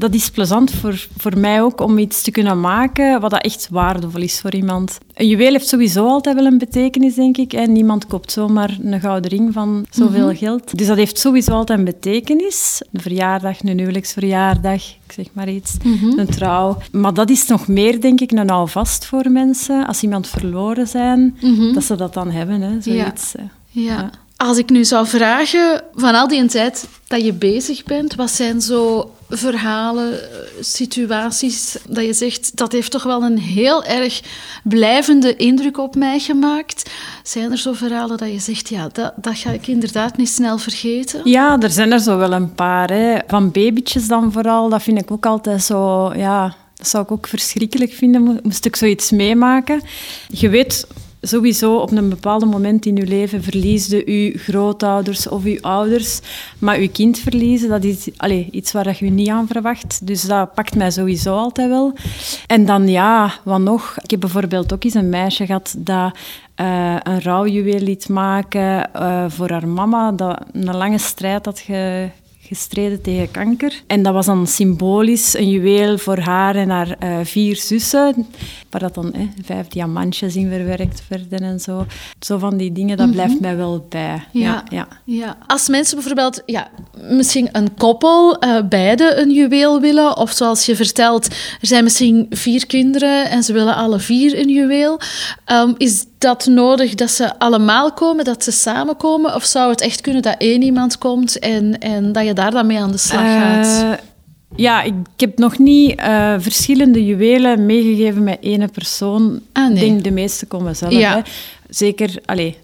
dat 0.00 0.14
is 0.14 0.30
plezant 0.30 0.70
voor, 0.70 1.06
voor 1.16 1.38
mij 1.38 1.62
ook 1.62 1.80
om 1.80 1.98
iets 1.98 2.22
te 2.22 2.30
kunnen 2.30 2.60
maken 2.60 3.20
wat 3.20 3.30
dat 3.30 3.42
echt 3.42 3.68
waardevol 3.70 4.20
is 4.20 4.40
voor 4.40 4.54
iemand. 4.54 4.98
Een 5.14 5.28
juweel 5.28 5.52
heeft 5.52 5.68
sowieso 5.68 6.06
altijd 6.06 6.34
wel 6.36 6.46
een 6.46 6.58
betekenis, 6.58 7.14
denk 7.14 7.36
ik. 7.36 7.52
En 7.52 7.72
niemand 7.72 8.06
koopt 8.06 8.32
zomaar 8.32 8.78
een 8.82 9.00
gouden 9.00 9.30
ring 9.30 9.52
van 9.52 9.86
zoveel 9.90 10.26
Mhm. 10.26 10.36
geld. 10.36 10.78
Dus 10.78 10.86
dat 10.86 10.96
heeft 10.96 11.18
sowieso 11.18 11.52
altijd 11.52 11.78
een 11.78 11.84
betekenis. 11.84 12.82
Een 12.92 13.00
verjaardag, 13.00 13.62
een 13.62 13.78
huwelijksverjaardag, 13.78 14.82
ik 15.06 15.12
zeg 15.12 15.26
maar 15.32 15.48
iets. 15.48 15.76
Mhm. 15.84 16.18
Een 16.18 16.26
trouw. 16.26 16.76
Maar 16.92 17.14
dat 17.14 17.30
is 17.30 17.46
nog 17.46 17.68
meer, 17.68 18.00
denk 18.00 18.20
ik, 18.20 18.30
een 18.32 18.48
houvast 18.50 19.04
voor 19.06 19.30
mensen. 19.30 19.86
Als 19.86 20.02
iemand 20.02 20.26
verloren 20.28 20.86
zijn, 20.88 21.36
dat 21.74 21.84
ze 21.84 21.94
dat 21.96 22.14
dan 22.14 22.30
hebben, 22.30 22.60
hè, 22.60 22.80
zoiets. 22.80 23.32
Ja. 23.36 23.48
Ja. 23.72 24.10
Als 24.42 24.58
ik 24.58 24.70
nu 24.70 24.84
zou 24.84 25.06
vragen, 25.06 25.82
van 25.94 26.14
al 26.14 26.28
die 26.28 26.44
tijd 26.46 26.88
dat 27.06 27.24
je 27.24 27.32
bezig 27.32 27.84
bent, 27.84 28.14
wat 28.14 28.30
zijn 28.30 28.60
zo 28.60 29.10
verhalen, 29.28 30.12
eh, 30.12 30.38
situaties 30.60 31.76
dat 31.88 32.04
je 32.04 32.12
zegt, 32.12 32.56
dat 32.56 32.72
heeft 32.72 32.90
toch 32.90 33.02
wel 33.02 33.22
een 33.22 33.38
heel 33.38 33.84
erg 33.84 34.20
blijvende 34.64 35.36
indruk 35.36 35.78
op 35.78 35.94
mij 35.94 36.18
gemaakt? 36.18 36.90
Zijn 37.22 37.50
er 37.50 37.58
zo 37.58 37.72
verhalen 37.72 38.16
dat 38.16 38.32
je 38.32 38.38
zegt, 38.38 38.68
ja, 38.68 38.88
dat, 38.92 39.12
dat 39.16 39.38
ga 39.38 39.50
ik 39.50 39.66
inderdaad 39.66 40.16
niet 40.16 40.28
snel 40.28 40.58
vergeten? 40.58 41.20
Ja, 41.24 41.58
er 41.58 41.70
zijn 41.70 41.92
er 41.92 42.00
zo 42.00 42.16
wel 42.16 42.32
een 42.32 42.54
paar. 42.54 42.90
Hè. 42.90 43.18
Van 43.26 43.50
babytjes 43.50 44.08
dan 44.08 44.32
vooral, 44.32 44.68
dat 44.68 44.82
vind 44.82 45.00
ik 45.00 45.10
ook 45.10 45.26
altijd 45.26 45.62
zo... 45.62 46.12
Ja, 46.14 46.54
dat 46.74 46.88
zou 46.88 47.02
ik 47.02 47.10
ook 47.10 47.26
verschrikkelijk 47.26 47.92
vinden, 47.92 48.22
mo- 48.22 48.38
moest 48.42 48.64
ik 48.64 48.76
zoiets 48.76 49.10
meemaken. 49.10 49.82
Je 50.28 50.48
weet 50.48 50.86
sowieso 51.20 51.76
op 51.76 51.90
een 51.90 52.08
bepaald 52.08 52.44
moment 52.44 52.86
in 52.86 52.96
je 52.96 53.06
leven 53.06 53.42
verliesde 53.42 54.12
je 54.12 54.38
grootouders 54.38 55.28
of 55.28 55.44
je 55.44 55.62
ouders. 55.62 56.20
Maar 56.58 56.80
je 56.80 56.88
kind 56.88 57.18
verliezen, 57.18 57.68
dat 57.68 57.84
is 57.84 58.08
allez, 58.16 58.46
iets 58.50 58.72
waar 58.72 58.96
je 58.98 59.04
je 59.04 59.10
niet 59.10 59.28
aan 59.28 59.46
verwacht. 59.46 60.06
Dus 60.06 60.22
dat 60.22 60.54
pakt 60.54 60.76
mij 60.76 60.90
sowieso 60.90 61.36
altijd 61.36 61.68
wel. 61.68 61.92
En 62.46 62.66
dan 62.66 62.88
ja, 62.88 63.32
wat 63.44 63.60
nog? 63.60 63.96
Ik 64.02 64.10
heb 64.10 64.20
bijvoorbeeld 64.20 64.72
ook 64.72 64.84
eens 64.84 64.94
een 64.94 65.08
meisje 65.08 65.46
gehad 65.46 65.74
dat 65.78 66.16
eh, 66.54 66.96
een 67.02 67.22
rouwjuweel 67.22 67.80
liet 67.80 68.08
maken 68.08 68.92
eh, 68.92 69.24
voor 69.28 69.50
haar 69.50 69.68
mama, 69.68 70.12
dat 70.12 70.38
een 70.52 70.76
lange 70.76 70.98
strijd 70.98 71.44
had 71.44 71.58
ge, 71.58 72.08
gestreden 72.50 73.02
tegen 73.02 73.30
kanker. 73.30 73.82
En 73.86 74.02
dat 74.02 74.12
was 74.12 74.26
dan 74.26 74.46
symbolisch 74.46 75.34
een 75.34 75.50
juweel 75.50 75.98
voor 75.98 76.18
haar 76.18 76.56
en 76.56 76.68
haar 76.68 76.96
eh, 76.98 77.18
vier 77.22 77.56
zussen, 77.56 78.26
waar 78.70 78.80
dat 78.80 78.94
dan 78.94 79.12
eh, 79.12 79.20
vijf 79.44 79.68
diamantjes 79.68 80.36
in 80.36 80.48
verwerkt 80.48 81.02
werden 81.08 81.40
en 81.40 81.60
zo. 81.60 81.86
Zo 82.20 82.38
van 82.38 82.56
die 82.56 82.72
dingen, 82.72 82.96
dat 82.96 83.10
blijft 83.10 83.40
mij 83.40 83.56
wel 83.56 83.86
bij. 83.88 84.22
Ja, 84.32 84.64
ja. 84.68 84.88
Ja. 85.04 85.36
Als 85.46 85.68
mensen 85.68 85.94
bijvoorbeeld, 85.96 86.42
ja, 86.46 86.70
misschien 87.10 87.48
een 87.52 87.74
koppel, 87.74 88.38
eh, 88.38 88.68
beide 88.68 89.14
een 89.16 89.30
juweel 89.30 89.80
willen, 89.80 90.16
of 90.16 90.30
zoals 90.30 90.66
je 90.66 90.76
vertelt, 90.76 91.26
er 91.60 91.66
zijn 91.66 91.84
misschien 91.84 92.26
vier 92.30 92.66
kinderen 92.66 93.30
en 93.30 93.42
ze 93.42 93.52
willen 93.52 93.74
alle 93.74 93.98
vier 93.98 94.38
een 94.38 94.48
juweel, 94.48 95.00
Ehm, 95.44 95.72
is 95.76 96.04
dat 96.20 96.46
nodig 96.46 96.94
dat 96.94 97.10
ze 97.10 97.38
allemaal 97.38 97.92
komen, 97.92 98.24
dat 98.24 98.44
ze 98.44 98.50
samenkomen, 98.50 99.34
of 99.34 99.44
zou 99.44 99.70
het 99.70 99.80
echt 99.80 100.00
kunnen 100.00 100.22
dat 100.22 100.34
één 100.38 100.62
iemand 100.62 100.98
komt 100.98 101.38
en, 101.38 101.78
en 101.78 102.12
dat 102.12 102.26
je 102.26 102.32
daar 102.32 102.50
dan 102.50 102.66
mee 102.66 102.78
aan 102.78 102.90
de 102.90 102.98
slag 102.98 103.20
gaat? 103.20 103.82
Eh, 103.82 104.06
ja, 104.56 104.82
ik, 104.82 104.94
ik 105.14 105.20
heb 105.20 105.38
nog 105.38 105.58
niet 105.58 105.98
eh, 105.98 106.34
verschillende 106.38 107.04
juwelen 107.04 107.66
meegegeven 107.66 108.24
met 108.24 108.38
ene 108.40 108.68
persoon. 108.68 109.40
Ah, 109.52 109.68
nee. 109.68 109.72
Ik 109.74 109.80
denk 109.80 110.04
de 110.04 110.10
meeste 110.10 110.46
komen 110.46 110.76
zelf. 110.76 110.92
Ja. 110.92 111.14
Hè. 111.14 111.20
Zeker, 111.68 112.10
allee, 112.24 112.56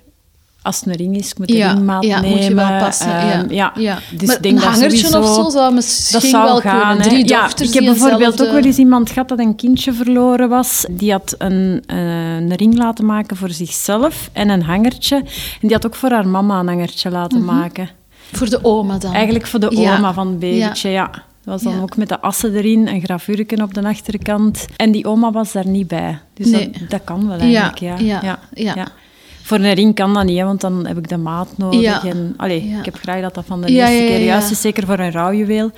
als 0.67 0.77
het 0.81 0.87
een 0.87 0.95
ring 0.97 1.17
is, 1.17 1.31
ik 1.31 1.39
moet 1.39 1.47
de 1.49 1.57
Ja, 1.57 1.73
ringmaat 1.73 2.05
ja, 2.05 2.21
nemen. 2.21 2.37
moet 2.37 2.47
je 2.47 2.55
wel 2.55 2.79
passen, 2.79 3.07
Ehm, 3.19 3.53
ja. 3.53 3.73
Ja. 3.75 3.99
Dus 4.17 4.27
Maar 4.27 4.37
ik 4.37 4.43
denk 4.43 4.55
een 4.55 4.61
dat 4.61 4.71
hangertje 4.71 5.07
sowieso, 5.07 5.31
of 5.41 5.45
zo 5.45 5.51
zou 5.59 5.75
misschien 5.75 6.21
dat 6.21 6.31
zou 6.31 6.45
wel 6.45 6.61
gaan, 6.61 6.89
kunnen. 6.89 7.09
Drie 7.09 7.29
ja, 7.29 7.49
Ik 7.59 7.73
heb 7.75 7.85
bijvoorbeeld 7.85 8.43
ook 8.43 8.51
wel 8.53 8.63
eens 8.65 8.77
iemand 8.77 9.11
gehad 9.11 9.29
dat 9.29 9.39
een 9.39 9.57
kindje 9.57 9.93
verloren 9.93 10.49
was. 10.49 10.87
Die 10.91 11.13
had 11.13 11.35
een, 11.39 11.83
eh, 11.87 12.35
een 12.37 12.55
ring 12.55 12.77
laten 12.77 13.07
maken 13.07 13.37
voor 13.37 13.51
zichzelf 13.51 14.31
en 14.33 14.49
een 14.49 14.63
hangertje. 14.63 15.17
En 15.17 15.25
die 15.61 15.73
had 15.73 15.87
ook 15.87 15.95
voor 15.95 16.11
haar 16.11 16.27
mama 16.29 16.59
een 16.61 16.69
hangertje 16.69 17.11
laten 17.11 17.45
maken. 17.45 17.89
Voor 18.33 18.51
de 18.51 18.59
oma 18.65 18.99
dan. 18.99 19.13
Eigenlijk 19.15 19.47
voor 19.47 19.61
de 19.61 19.71
Mhm. 19.71 19.81
Oma 19.97 20.13
van 20.13 20.27
het 20.29 20.39
babytje, 20.39 20.89
ja. 20.91 21.11
Dat 21.11 21.55
was 21.55 21.63
dan 21.63 21.73
Ja. 21.75 21.81
ook 21.83 21.97
met 21.97 22.09
de 22.09 22.21
assen 22.21 22.55
erin, 22.55 22.89
een 22.89 23.01
gravurken 23.01 23.63
op 23.63 23.75
de 23.75 23.83
achterkant. 23.85 24.67
En 24.77 24.91
die 24.93 25.05
oma 25.07 25.31
was 25.33 25.53
daar 25.53 25.67
niet 25.67 25.89
bij. 25.89 26.19
Dus 26.35 26.47
Nee. 26.47 26.71
dat, 26.71 26.91
dat 26.91 27.01
kan 27.05 27.29
wel 27.29 27.39
eigenlijk, 27.39 27.79
ja. 27.79 27.95
ja, 27.99 28.39
ja. 28.55 28.87
Voor 29.47 29.59
een 29.59 29.75
ring 29.75 29.95
kan 29.95 30.15
dat 30.15 30.25
niet, 30.25 30.39
hè, 30.39 30.45
want 30.45 30.61
dan 30.61 30.87
heb 30.87 30.99
ik 30.99 31.09
de 31.09 31.17
maat 31.17 31.49
nodig. 31.57 31.81
Ja. 31.81 32.05
En, 32.05 32.35
allee, 32.37 32.69
Ja. 32.69 32.79
Ik 32.79 32.85
heb 32.85 32.95
graag 32.95 33.21
dat 33.21 33.35
dat 33.35 33.45
van 33.47 33.61
de 33.61 33.69
eerste 33.69 33.95
keer 33.95 34.19
ja. 34.19 34.25
juist 34.25 34.51
is, 34.51 34.61
zeker 34.61 34.87
voor 34.87 34.99
een 34.99 35.13
rouwjuweel. 35.13 35.71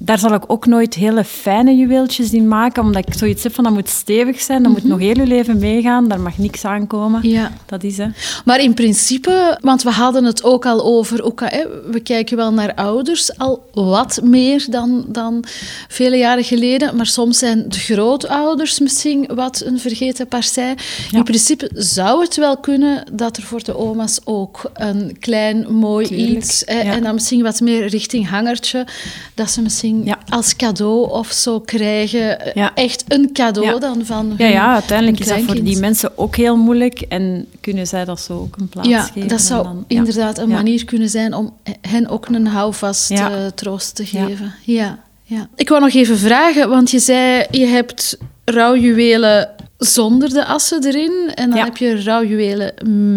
Daar 0.00 0.18
zal 0.18 0.34
ik 0.34 0.42
ook 0.46 0.66
nooit 0.66 0.94
hele 0.94 1.24
fijne 1.24 1.76
juweeltjes 1.76 2.32
in 2.32 2.48
maken, 2.48 2.82
omdat 2.82 3.08
ik 3.08 3.14
zoiets 3.14 3.42
heb 3.42 3.54
van 3.54 3.64
dat 3.64 3.72
moet 3.72 3.88
stevig 3.88 4.40
zijn, 4.40 4.62
dat 4.62 4.72
moet 4.72 4.84
nog 4.84 4.98
heel 4.98 5.16
je 5.16 5.26
leven 5.26 5.58
meegaan, 5.58 6.08
daar 6.08 6.20
mag 6.20 6.38
niks 6.38 6.64
aankomen. 6.64 7.20
Mhm. 7.20 7.28
Ja. 7.28 7.52
Dat 7.66 7.84
is 7.84 7.96
hè. 7.96 8.06
Maar 8.44 8.60
in 8.60 8.74
principe, 8.74 9.58
want 9.60 9.82
we 9.82 9.90
hadden 9.90 10.24
het 10.24 10.44
ook 10.44 10.66
al 10.66 10.84
over, 10.84 11.22
ook, 11.22 11.40
hè, 11.44 11.64
we 11.90 12.00
kijken 12.00 12.36
wel 12.36 12.52
naar 12.52 12.74
ouders 12.74 13.38
al 13.38 13.68
wat 13.72 14.20
meer 14.22 14.66
dan, 14.70 15.04
dan 15.08 15.44
vele 15.88 16.16
jaren 16.16 16.44
geleden, 16.44 16.96
maar 16.96 17.06
soms 17.06 17.38
zijn 17.38 17.64
de 17.68 17.78
grootouders 17.78 18.78
misschien 18.78 19.30
wat 19.34 19.62
een 19.64 19.78
vergeten 19.78 20.26
partij. 20.26 20.76
Ja. 21.10 21.18
In 21.18 21.24
principe 21.24 21.70
zou 21.74 22.22
het 22.22 22.36
wel 22.36 22.56
kunnen 22.56 23.04
dat 23.12 23.36
er 23.36 23.42
voor 23.42 23.64
de 23.64 23.76
oma's 23.76 24.20
ook 24.24 24.70
een 24.74 25.16
klein 25.20 25.72
mooi 25.72 26.06
Tuurlijk, 26.06 26.28
iets, 26.28 26.62
hè, 26.66 26.80
ja. 26.80 26.92
en 26.92 27.02
dan 27.02 27.14
misschien 27.14 27.42
wat 27.42 27.60
meer 27.60 27.86
richting 27.86 28.28
hangertje, 28.28 28.86
dat 29.34 29.50
ze 29.50 29.62
misschien 29.62 29.87
Ja. 30.04 30.18
als 30.28 30.56
cadeau 30.56 31.10
of 31.10 31.30
zo 31.32 31.60
krijgen. 31.60 32.38
Ja. 32.54 32.74
Echt 32.74 33.04
een 33.08 33.30
cadeau 33.32 33.68
Ja. 33.72 33.78
dan 33.78 34.04
van 34.04 34.34
Ja, 34.38 34.44
hun- 34.44 34.52
ja, 34.54 34.72
uiteindelijk 34.74 35.20
is 35.20 35.26
dat 35.26 35.40
voor 35.40 35.62
die 35.64 35.78
mensen 35.78 36.18
ook 36.18 36.36
heel 36.36 36.56
moeilijk 36.56 37.00
en 37.00 37.46
kunnen 37.60 37.86
zij 37.86 38.04
dat 38.04 38.20
zo 38.20 38.32
ook 38.38 38.56
een 38.56 38.68
plaats 38.68 38.88
Ja, 38.88 39.02
geven. 39.02 39.28
dat 39.28 39.40
zou 39.40 39.62
dan- 39.62 39.84
ja. 39.88 39.96
inderdaad 39.98 40.38
een 40.38 40.48
Ja. 40.48 40.54
manier 40.54 40.84
kunnen 40.84 41.08
zijn 41.08 41.34
om 41.34 41.52
hen 41.80 42.08
ook 42.08 42.26
een 42.28 42.46
houvast 42.46 43.08
Ja. 43.08 43.30
eh, 43.30 43.46
troost 43.54 43.94
te 43.94 44.02
Ja. 44.10 44.24
geven. 44.24 44.54
Ja. 44.64 44.98
Ja, 45.22 45.48
Ik 45.56 45.68
wou 45.68 45.80
nog 45.80 45.94
even 45.94 46.18
vragen, 46.18 46.68
want 46.68 46.90
je 46.90 46.98
zei 46.98 47.46
je 47.50 47.66
hebt 47.66 48.18
rouwjuwelen 48.44 49.48
zonder 49.78 50.28
de 50.28 50.46
assen 50.46 50.84
erin 50.84 51.30
en 51.34 51.48
dan 51.50 51.58
Ja. 51.58 51.64
heb 51.64 51.76
je 51.76 52.02
rouwjuwelen 52.02 52.72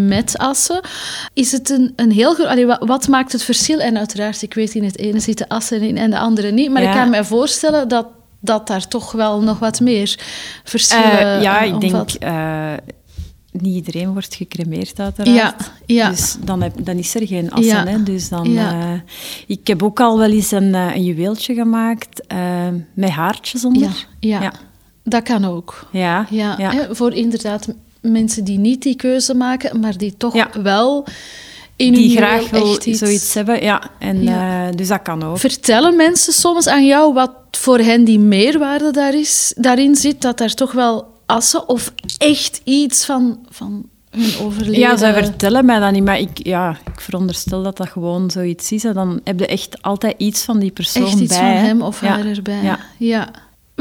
met 0.07 0.37
assen. 0.37 0.81
Is 1.33 1.51
het 1.51 1.69
een, 1.69 1.93
een 1.95 2.11
heel 2.11 2.33
groot... 2.33 2.47
allee, 2.47 2.65
wat, 2.65 2.83
wat 2.85 3.07
maakt 3.07 3.31
het 3.31 3.43
verschil? 3.43 3.79
En 3.79 3.97
uiteraard, 3.97 4.41
ik 4.41 4.53
weet 4.53 4.75
in 4.75 4.83
het 4.83 4.97
ene 4.97 5.19
zitten 5.19 5.47
assen 5.47 5.81
in 5.81 5.97
en 5.97 6.09
de 6.09 6.17
andere 6.19 6.51
niet, 6.51 6.71
maar 6.71 6.81
Ja. 6.81 6.89
ik 6.91 6.95
kan 6.97 7.09
me 7.09 7.23
voorstellen 7.25 7.87
dat, 7.87 8.07
dat 8.39 8.67
daar 8.67 8.87
toch 8.87 9.11
wel 9.11 9.41
nog 9.41 9.59
wat 9.59 9.79
meer 9.79 10.19
verschillen 10.63 11.19
Eh, 11.35 11.41
ja, 11.41 11.61
ik 11.61 11.79
denk... 11.81 12.11
eh, 12.11 12.73
niet 13.51 13.75
iedereen 13.75 14.11
wordt 14.11 14.35
gecremeerd, 14.35 14.99
uiteraard. 14.99 15.35
Ja, 15.35 15.55
ja. 15.85 16.09
Dus 16.09 16.35
dan, 16.43 16.61
heb, 16.61 16.85
dan 16.85 16.95
is 16.97 17.15
er 17.15 17.27
geen 17.27 17.51
assen. 17.51 17.65
Ja. 17.75 17.85
Hè? 17.85 18.03
Dus 18.03 18.29
dan, 18.29 18.51
Ja. 18.51 18.71
eh, 18.81 18.99
ik 19.47 19.67
heb 19.67 19.83
ook 19.83 19.99
al 19.99 20.17
wel 20.17 20.31
eens 20.31 20.51
een, 20.51 20.73
een 20.73 21.03
juweeltje 21.03 21.53
gemaakt 21.53 22.23
met 22.93 23.09
haartjes 23.09 23.65
onder. 23.65 24.05
ja, 24.19 24.41
ja. 24.41 24.51
Dat 25.03 25.23
kan 25.23 25.45
ook. 25.45 25.87
Ja, 25.91 26.25
Ja, 26.29 26.55
ja. 26.57 26.71
Hè, 26.71 26.95
voor 26.95 27.13
inderdaad 27.13 27.67
mensen 28.01 28.43
die 28.43 28.57
niet 28.59 28.81
die 28.81 28.95
keuze 28.95 29.33
maken, 29.33 29.79
maar 29.79 29.97
die 29.97 30.17
toch 30.17 30.33
Ja. 30.33 30.49
wel 30.63 31.05
in 31.75 31.93
die 31.93 32.07
hun 32.07 32.17
graag 32.17 32.49
wil 32.49 32.77
iets... 32.85 32.99
zoiets 32.99 33.33
hebben. 33.33 33.63
Ja. 33.63 33.81
En, 33.99 34.23
Ja. 34.23 34.67
eh, 34.67 34.75
dus 34.75 34.87
dat 34.87 35.01
kan 35.01 35.23
ook. 35.23 35.37
Vertellen 35.37 35.95
mensen 35.95 36.33
soms 36.33 36.67
aan 36.67 36.85
jou 36.85 37.13
wat 37.13 37.31
voor 37.51 37.77
hen 37.79 38.03
die 38.03 38.19
meerwaarde 38.19 38.91
daar 38.91 39.13
is, 39.15 39.53
daarin 39.57 39.95
zit, 39.95 40.21
dat 40.21 40.37
daar 40.37 40.53
toch 40.53 40.71
wel 40.71 41.07
assen 41.25 41.69
of 41.69 41.93
echt 42.17 42.61
iets 42.63 43.05
van, 43.05 43.39
van 43.49 43.83
hun 44.09 44.31
overleven... 44.41 44.79
Ja, 44.79 44.97
zij 44.97 45.13
vertellen 45.13 45.65
mij 45.65 45.79
dat 45.79 45.91
niet, 45.91 46.03
maar 46.03 46.19
ik, 46.19 46.45
ja, 46.45 46.77
ik 46.93 47.01
veronderstel 47.01 47.63
dat 47.63 47.77
dat 47.77 47.89
gewoon 47.89 48.31
zoiets 48.31 48.71
is. 48.71 48.83
En 48.83 48.93
dan 48.93 49.19
heb 49.23 49.39
je 49.39 49.47
echt 49.47 49.81
altijd 49.81 50.13
iets 50.17 50.43
van 50.43 50.59
die 50.59 50.71
persoon 50.71 51.03
Echt 51.05 51.19
iets 51.19 51.37
bij. 51.37 51.37
van 51.37 51.47
hè. 51.47 51.65
hem 51.65 51.81
of 51.81 52.01
Ja. 52.01 52.07
haar 52.07 52.25
erbij. 52.25 52.61
Ja. 52.63 52.79
Ja. 52.97 53.29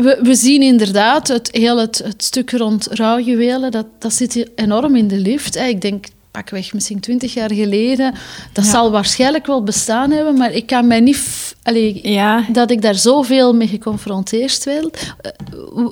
We, 0.02 0.18
we 0.22 0.34
zien 0.34 0.62
inderdaad 0.62 1.28
het, 1.28 1.48
heel 1.52 1.78
het, 1.78 1.98
het 2.04 2.24
stuk 2.24 2.50
rond 2.50 2.86
rouwjuwelen, 2.90 3.70
dat, 3.70 3.86
dat 3.98 4.12
zit 4.12 4.50
enorm 4.54 4.96
in 4.96 5.08
de 5.08 5.16
lift. 5.18 5.56
Ik 5.56 5.80
denk, 5.80 6.06
pakweg 6.30 6.72
misschien 6.72 7.00
twintig 7.00 7.34
jaar 7.34 7.52
geleden, 7.52 8.14
dat 8.52 8.64
Ja. 8.64 8.70
zal 8.70 8.90
waarschijnlijk 8.90 9.46
wel 9.46 9.62
bestaan 9.62 10.10
hebben, 10.10 10.36
maar 10.36 10.52
ik 10.52 10.66
kan 10.66 10.86
mij 10.86 11.00
niet... 11.00 11.16
f- 11.16 11.48
Allee, 11.62 12.00
Ja, 12.02 12.44
dat 12.52 12.70
ik 12.70 12.82
daar 12.82 12.94
zoveel 12.94 13.54
mee 13.54 13.68
geconfronteerd 13.68 14.64
werd. 14.64 15.14
Eh, 15.20 15.30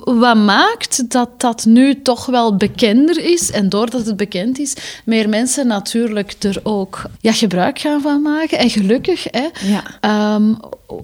Wat 0.03 0.35
maakt 0.35 1.11
dat 1.11 1.29
dat 1.37 1.65
nu 1.65 2.01
toch 2.01 2.25
wel 2.25 2.55
bekender 2.55 3.23
is? 3.25 3.51
En 3.51 3.69
doordat 3.69 4.05
het 4.05 4.17
bekend 4.17 4.59
is, 4.59 4.73
meer 5.05 5.29
mensen 5.29 5.67
natuurlijk 5.67 6.35
er 6.39 6.59
ook 6.63 7.01
ja, 7.19 7.31
gebruik 7.31 7.79
gaan 7.79 8.01
van 8.01 8.21
maken. 8.21 8.57
En 8.57 8.69
gelukkig, 8.69 9.23
hè. 9.31 9.47
ja. 9.67 9.83
Ehm, 10.01 10.53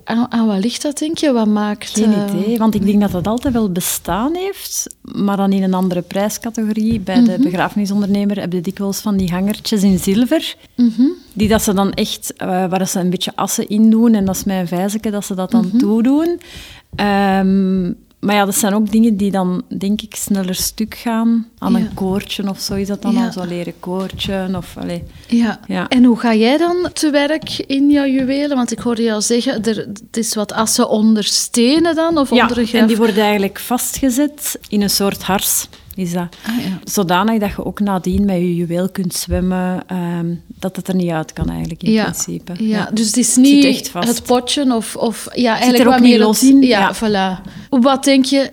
aan, 0.04 0.32
aan 0.32 0.48
wat 0.48 0.60
ligt 0.60 0.82
dat, 0.82 0.98
denk 0.98 1.18
je? 1.18 1.32
Wat 1.32 1.48
maakt... 1.48 1.90
Geen 1.90 2.14
eh, 2.14 2.34
idee, 2.40 2.58
want 2.58 2.76
ik 2.76 2.86
denk 2.86 3.02
dat 3.02 3.12
dat 3.12 3.28
altijd 3.28 3.54
wel 3.54 3.72
bestaan 3.72 4.36
heeft, 4.36 4.96
maar 5.02 5.38
dan 5.38 5.52
in 5.52 5.64
een 5.64 5.74
andere 5.74 6.02
prijscategorie. 6.02 7.00
Bij 7.00 7.16
Mhm. 7.22 7.26
de 7.26 7.40
begrafenisondernemer 7.40 8.40
heb 8.40 8.54
je 8.54 8.62
dikwijls 8.62 9.00
van 9.00 9.18
die 9.18 9.30
hangertjes 9.32 9.84
in 9.84 10.00
zilver, 10.00 10.56
mhm. 10.76 11.02
die 11.34 11.48
dat 11.48 11.62
ze 11.62 11.74
dan 11.74 11.92
echt, 11.94 12.34
eh, 12.34 12.48
waar 12.48 12.88
ze 12.88 13.00
een 13.00 13.10
beetje 13.10 13.32
assen 13.36 13.68
in 13.68 13.90
doen, 13.90 14.14
en 14.14 14.26
dat 14.26 14.36
is 14.36 14.44
mijn 14.44 14.68
vijzeke 14.68 15.10
dat 15.10 15.26
ze 15.26 15.36
dat 15.36 15.52
dan 15.52 15.66
Mhm. 15.68 15.78
toedoen. 15.78 16.40
Ehm, 16.96 17.92
maar 18.26 18.36
ja, 18.36 18.46
dat 18.46 18.56
zijn 18.56 18.74
ook 18.74 18.92
dingen 18.92 19.18
die 19.18 19.32
dan, 19.32 19.64
denk 19.78 20.02
ik, 20.02 20.16
sneller 20.16 20.56
stuk 20.56 20.96
gaan. 20.96 21.48
Aan 21.58 21.72
Ja. 21.72 21.78
een 21.80 21.94
koortje 21.94 22.50
of 22.50 22.60
zo 22.60 22.74
is 22.74 22.88
dat 22.88 23.02
dan 23.02 23.14
Ja. 23.14 23.26
al 23.26 23.32
zo'n 23.32 23.48
leren 23.48 23.74
koortje. 23.80 24.50
Of. 24.56 24.76
Ja. 25.28 25.60
Ja. 25.68 25.88
En 25.88 26.04
hoe 26.04 26.20
ga 26.20 26.34
jij 26.34 26.58
dan 26.58 26.90
te 26.94 27.10
werk 27.10 27.58
in 27.58 27.90
jouw 27.90 28.06
juwelen? 28.06 28.56
Want 28.58 28.72
ik 28.72 28.80
hoorde 28.80 29.04
jou 29.04 29.22
zeggen, 29.22 29.64
er, 29.64 29.76
het 29.78 30.18
is 30.18 30.34
wat 30.36 30.54
assen 30.54 30.90
onder 30.90 31.24
stenen 31.24 31.96
dan? 31.96 32.18
Of 32.18 32.30
Ja, 32.30 32.42
onder 32.42 32.58
een 32.58 32.68
en 32.80 32.88
die 32.88 32.98
worden 32.98 33.24
eigenlijk 33.24 33.60
vastgezet 33.60 34.60
in 34.70 34.82
een 34.82 34.90
soort 34.90 35.24
hars. 35.24 35.68
Is 35.96 36.12
dat. 36.14 36.28
Ah, 36.48 36.58
ja. 36.66 36.80
Zodanig 36.84 37.40
dat 37.40 37.50
je 37.50 37.66
ook 37.66 37.80
nadien 37.80 38.26
met 38.26 38.36
je 38.36 38.56
juweel 38.56 38.90
kunt 38.90 39.14
zwemmen, 39.14 39.84
ehm, 39.88 40.36
dat 40.60 40.76
het 40.76 40.88
er 40.88 40.96
niet 40.96 41.10
uit 41.12 41.34
kan 41.34 41.50
eigenlijk 41.50 41.84
in 41.84 41.92
ja. 41.92 42.04
principe. 42.04 42.54
Ja, 42.64 42.90
dus 42.94 43.06
het 43.08 43.18
is 43.18 43.36
niet 43.36 43.66
echt 43.66 43.90
vast. 43.90 44.08
het 44.08 44.24
potje 44.24 44.76
of... 44.76 44.96
of 44.96 45.28
ja, 45.34 45.52
eigenlijk 45.52 45.80
er 45.84 45.88
ook 45.88 45.94
wat 45.94 46.02
meer 46.02 46.20
los 46.20 46.42
het- 46.42 46.50
in? 46.50 46.62
Ja, 46.62 46.80
Ja. 46.80 46.96
voilà. 46.96 47.42
Wat 47.70 48.04
denk 48.04 48.26
je 48.26 48.52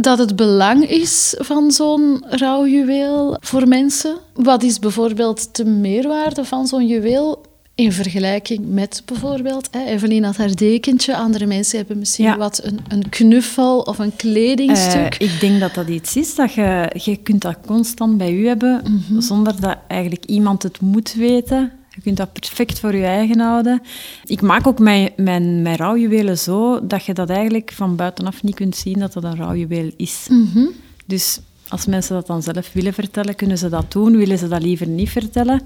dat 0.00 0.18
het 0.18 0.36
belang 0.36 0.88
is 0.88 1.34
van 1.38 1.70
zo'n 1.70 2.24
rouwjuweel 2.28 3.36
voor 3.40 3.68
mensen? 3.68 4.16
Wat 4.34 4.62
is 4.62 4.78
bijvoorbeeld 4.78 5.56
de 5.56 5.64
meerwaarde 5.64 6.44
van 6.44 6.66
zo'n 6.66 6.86
juweel 6.86 7.42
in 7.78 7.92
vergelijking 7.92 8.60
met 8.68 9.02
bijvoorbeeld... 9.04 9.68
Hè, 9.70 9.84
Evelien 9.84 10.24
had 10.24 10.36
haar 10.36 10.54
dekentje, 10.56 11.16
andere 11.16 11.46
mensen 11.46 11.78
hebben 11.78 11.98
misschien 11.98 12.24
Ja. 12.24 12.36
wat 12.36 12.60
een, 12.64 12.78
een 12.88 13.08
knuffel 13.08 13.80
of 13.80 13.98
een 13.98 14.16
kledingstuk. 14.16 15.14
Eh, 15.14 15.28
ik 15.32 15.40
denk 15.40 15.60
dat 15.60 15.74
dat 15.74 15.88
iets 15.88 16.16
is 16.16 16.34
dat 16.34 16.52
je, 16.52 16.90
je 17.02 17.16
kunt 17.16 17.40
dat 17.42 17.56
constant 17.66 18.18
bij 18.18 18.34
je 18.34 18.46
hebben, 18.46 18.82
Mhm. 19.08 19.20
zonder 19.20 19.60
dat 19.60 19.76
eigenlijk 19.88 20.24
iemand 20.24 20.62
het 20.62 20.80
moet 20.80 21.14
weten. 21.14 21.72
Je 21.90 22.00
kunt 22.00 22.16
dat 22.16 22.32
perfect 22.32 22.78
voor 22.80 22.94
je 22.96 23.04
eigen 23.04 23.40
houden. 23.40 23.82
Ik 24.24 24.40
maak 24.40 24.66
ook 24.66 24.78
mijn, 24.78 25.10
mijn, 25.16 25.62
mijn 25.62 25.76
rouwjuwelen 25.76 26.38
zo 26.38 26.86
dat 26.86 27.04
je 27.04 27.12
dat 27.14 27.30
eigenlijk 27.30 27.72
van 27.74 27.96
buitenaf 27.96 28.42
niet 28.42 28.54
kunt 28.54 28.76
zien 28.76 28.98
dat 28.98 29.12
dat 29.12 29.24
een 29.24 29.36
rouwjuweel 29.36 29.90
is. 29.96 30.26
Mhm. 30.30 30.64
Dus 31.06 31.40
als 31.68 31.86
mensen 31.86 32.14
dat 32.14 32.26
dan 32.26 32.42
zelf 32.42 32.72
willen 32.72 32.92
vertellen, 32.94 33.34
kunnen 33.34 33.58
ze 33.58 33.68
dat 33.68 33.92
doen. 33.92 34.16
Willen 34.16 34.38
ze 34.38 34.48
dat 34.48 34.62
liever 34.62 34.86
niet 34.86 35.10
vertellen, 35.10 35.60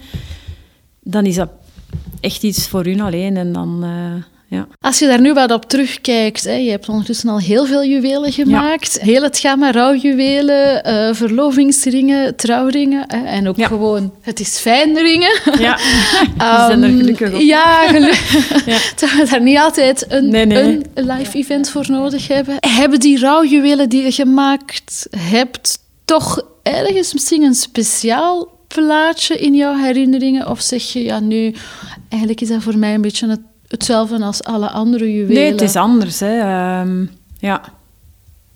dan 1.03 1.27
is 1.27 1.35
dat 1.35 1.49
echt 2.21 2.43
iets 2.43 2.69
voor 2.69 2.85
hun 2.85 3.01
alleen. 3.01 3.37
En 3.37 3.53
dan, 3.53 3.81
eh, 3.83 4.23
ja. 4.59 4.67
Als 4.81 4.99
je 4.99 5.07
daar 5.07 5.21
nu 5.21 5.33
wat 5.33 5.51
op 5.53 5.65
terugkijkt, 5.69 6.45
hè, 6.45 6.53
je 6.55 6.71
hebt 6.71 6.89
ondertussen 6.89 7.29
al 7.29 7.39
heel 7.39 7.67
veel 7.67 7.85
juwelen 7.85 8.33
gemaakt. 8.33 8.99
Heel 9.01 9.23
het 9.23 9.39
gamma 9.39 9.71
rouwjuwelen, 9.73 10.85
eh 10.85 11.15
verlovingsringen, 11.15 12.37
trouwringen. 12.37 13.05
Hè, 13.07 13.25
en 13.27 13.49
ook 13.49 13.57
Ja. 13.57 13.67
gewoon, 13.67 14.13
het 14.21 14.41
is 14.41 14.59
fijn 14.59 14.97
ringen. 14.99 15.41
ja, 15.59 15.77
die 16.23 16.33
zijn 16.39 16.83
er 16.83 16.89
Ehm, 16.89 16.97
gelukkig 16.99 17.33
op. 17.35 17.41
Ja, 17.41 17.87
gelukkig. 17.89 18.65
Ja. 18.67 18.79
Dat 18.97 19.11
we 19.13 19.27
daar 19.31 19.43
niet 19.43 19.59
altijd 19.59 20.05
een, 20.09 20.29
Nee, 20.29 20.47
nee. 20.47 20.81
een 20.95 21.07
live 21.07 21.39
event 21.39 21.69
voor 21.71 21.85
nodig 21.89 22.29
hebben. 22.29 22.55
Hebben 22.61 23.01
die 23.01 23.19
rouwjuwelen 23.19 23.89
die 23.89 24.03
je 24.03 24.13
gemaakt 24.13 25.07
hebt, 25.17 25.79
toch 26.05 26.43
ergens 26.63 27.13
misschien 27.13 27.43
een 27.43 27.55
speciaal 27.55 28.49
plaatje 28.75 29.39
in 29.39 29.55
jouw 29.55 29.77
herinneringen? 29.77 30.49
Of 30.49 30.61
zeg 30.61 30.83
je, 30.83 31.03
ja, 31.03 31.21
nu, 31.21 31.55
eigenlijk 32.09 32.41
is 32.41 32.49
dat 32.49 32.63
voor 32.63 32.79
mij 32.79 32.95
een 32.95 33.01
beetje 33.01 33.29
het, 33.29 33.41
hetzelfde 33.69 34.25
als 34.25 34.43
alle 34.43 34.71
andere 34.71 35.13
juwelen? 35.13 35.43
Nee, 35.43 35.51
het 35.53 35.61
is 35.61 35.77
anders. 35.77 36.21
Hè. 36.21 36.39
Ehm, 36.39 37.05
ja, 37.39 37.63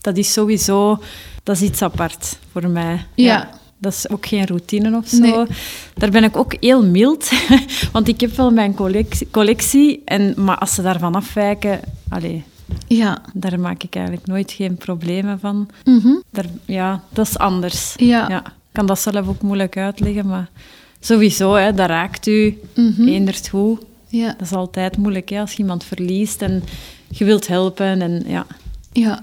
dat 0.01 0.17
is 0.17 0.33
sowieso 0.33 0.99
dat 1.47 1.57
is 1.57 1.63
iets 1.63 1.83
apart 1.83 2.39
voor 2.53 2.69
mij. 2.69 3.07
Ja. 3.15 3.49
Dat 3.79 3.93
is 3.93 4.09
ook 4.11 4.27
geen 4.27 4.47
routine 4.47 4.97
of 4.97 5.09
zo. 5.09 5.19
Nee. 5.19 5.47
Daar 5.95 6.11
ben 6.11 6.25
ik 6.25 6.37
ook 6.37 6.57
heel 6.61 6.85
mild. 6.85 7.31
Want 7.93 8.09
ik 8.09 8.21
heb 8.21 8.37
wel 8.37 8.51
mijn 8.51 8.75
collectie, 8.75 9.29
collectie 9.31 10.03
en, 10.05 10.35
maar 10.37 10.59
als 10.59 10.75
ze 10.75 10.83
daarvan 10.83 11.15
afwijken... 11.15 11.81
Allee, 12.09 12.45
Ja. 12.87 13.23
daar 13.35 13.61
maak 13.61 13.83
ik 13.83 13.95
eigenlijk 13.95 14.27
nooit 14.27 14.53
geen 14.53 14.77
problemen 14.77 15.41
van. 15.41 15.69
Mhm. 15.85 16.15
Daar, 16.31 16.47
ja, 16.65 17.03
dat 17.09 17.27
is 17.27 17.39
anders. 17.39 17.95
Ja. 17.97 18.43
Kan 18.77 18.87
dat 18.87 19.01
zelf 19.01 19.29
ook 19.29 19.43
moeilijk 19.43 19.77
uitleggen, 19.77 20.27
maar 20.27 20.51
sowieso, 21.01 21.55
hè, 21.55 21.75
dat 21.75 21.89
raakt 21.89 22.27
u 22.27 22.59
eenderd 22.99 23.49
hoe. 23.49 23.79
Ja. 24.09 24.27
Dat 24.27 24.41
is 24.41 24.53
altijd 24.53 24.97
moeilijk 24.97 25.29
hè, 25.29 25.41
als 25.41 25.53
je 25.53 25.59
iemand 25.59 25.85
verliest 25.85 26.43
en 26.43 26.63
je 27.09 27.25
wilt 27.25 27.47
helpen. 27.47 28.03
En, 28.03 28.23
ja. 28.27 28.47
Ja. 28.93 29.23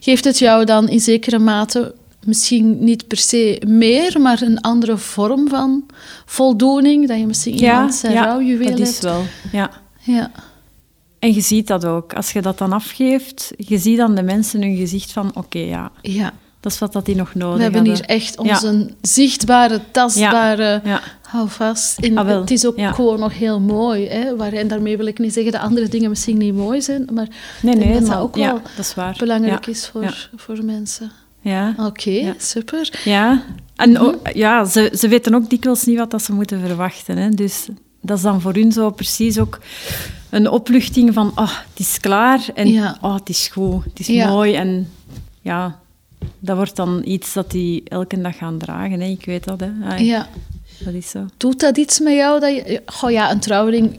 Geeft 0.00 0.24
het 0.24 0.38
jou 0.38 0.64
dan 0.64 0.88
in 0.88 1.00
zekere 1.00 1.38
mate 1.38 1.94
misschien 2.24 2.84
niet 2.84 3.06
per 3.06 3.16
se 3.16 3.62
meer, 3.66 4.20
maar 4.20 4.42
een 4.42 4.60
andere 4.60 4.96
vorm 4.96 5.48
van 5.48 5.86
voldoening? 6.26 7.08
Dat 7.08 7.18
je 7.18 7.26
misschien 7.26 7.54
iemand 7.54 7.94
zijn 7.94 8.14
rouwjuweel 8.14 8.70
dat 8.70 8.78
is 8.78 9.00
wel. 9.00 9.22
Ja. 9.52 9.70
Ja. 10.00 10.30
En 11.18 11.34
je 11.34 11.40
ziet 11.40 11.66
dat 11.66 11.84
ook. 11.84 12.14
Als 12.14 12.32
je 12.32 12.42
dat 12.42 12.58
dan 12.58 12.72
afgeeft, 12.72 13.52
je 13.56 13.78
ziet 13.78 13.96
dan 13.96 14.14
de 14.14 14.22
mensen 14.22 14.62
hun 14.62 14.76
gezicht 14.76 15.12
van 15.12 15.30
oké, 15.34 15.58
ja, 15.58 15.92
ja. 16.02 16.32
Dat 16.62 16.72
is 16.72 16.78
wat 16.78 16.92
dat 16.92 17.04
die 17.06 17.16
nog 17.16 17.34
nodig 17.34 17.56
We 17.56 17.62
hebben 17.62 17.84
hier 17.84 18.00
echt 18.00 18.38
onze 18.38 18.90
zichtbare, 19.00 19.80
tastbare 19.90 20.80
Ja. 20.84 21.00
hou 21.22 21.48
vast. 21.48 21.98
En 21.98 22.18
Ah, 22.18 22.26
het 22.40 22.50
is 22.50 22.66
ook 22.66 22.80
gewoon 22.94 23.18
nog 23.18 23.38
heel 23.38 23.60
mooi. 23.60 24.08
Hè? 24.08 24.36
Waar, 24.36 24.52
en 24.52 24.68
daarmee 24.68 24.96
wil 24.96 25.06
ik 25.06 25.18
niet 25.18 25.32
zeggen 25.32 25.52
dat 25.52 25.60
andere 25.60 25.88
dingen 25.88 26.08
misschien 26.10 26.38
niet 26.38 26.54
mooi 26.54 26.82
zijn, 26.82 27.08
maar 27.12 27.26
Nee, 27.62 27.74
nee, 27.74 27.92
dat 27.92 28.02
maar- 28.02 28.10
dat 28.10 28.20
ook 28.20 28.36
wel 28.36 28.52
dat 28.76 28.78
is 28.84 28.94
waar. 28.94 29.14
belangrijk 29.18 29.66
is 29.66 29.86
voor, 29.88 30.28
voor 30.36 30.64
mensen. 30.64 31.10
Ja. 31.40 31.74
Oké, 31.78 32.34
super. 32.38 33.00
Ja, 33.04 33.42
en 33.76 33.90
Mhm. 33.90 34.14
ja, 34.34 34.64
ze, 34.64 34.92
ze 34.98 35.08
weten 35.08 35.34
ook 35.34 35.50
dikwijls 35.50 35.84
niet 35.84 35.98
wat 35.98 36.10
dat 36.10 36.22
ze 36.22 36.32
moeten 36.32 36.60
verwachten. 36.66 37.16
Hè. 37.16 37.28
Dus 37.28 37.66
dat 38.00 38.16
is 38.16 38.22
dan 38.22 38.40
voor 38.40 38.52
hun 38.54 38.72
zo 38.72 38.90
precies 38.90 39.38
ook 39.38 39.58
een 40.30 40.48
opluchting 40.50 41.14
van, 41.14 41.32
oh, 41.34 41.50
het 41.70 41.78
is 41.80 42.00
klaar 42.00 42.40
en 42.54 42.68
Ja. 42.72 42.96
oh, 43.00 43.14
het 43.14 43.28
is 43.28 43.48
goed, 43.52 43.84
het 43.84 43.98
is 44.00 44.06
Ja. 44.06 44.28
mooi. 44.28 44.54
En 44.54 44.88
ja, 45.40 45.78
dat 46.38 46.56
wordt 46.56 46.76
dan 46.76 47.00
iets 47.04 47.32
dat 47.32 47.50
die 47.50 47.82
elke 47.84 48.20
dag 48.20 48.36
gaan 48.36 48.58
dragen. 48.58 49.00
Hè. 49.00 49.06
Ik 49.06 49.24
weet 49.24 49.44
dat, 49.44 49.60
hè. 49.60 49.70
Ai, 49.84 50.04
Ja. 50.04 50.28
Dat 50.84 50.94
is 50.94 51.10
zo. 51.10 51.26
Doet 51.36 51.60
dat 51.60 51.76
iets 51.76 52.00
met 52.00 52.14
jou? 52.14 52.40
Dat 52.40 52.54
je, 52.54 52.82
goh 52.86 53.10
ja, 53.10 53.30
een 53.30 53.40
trouwring 53.40 53.98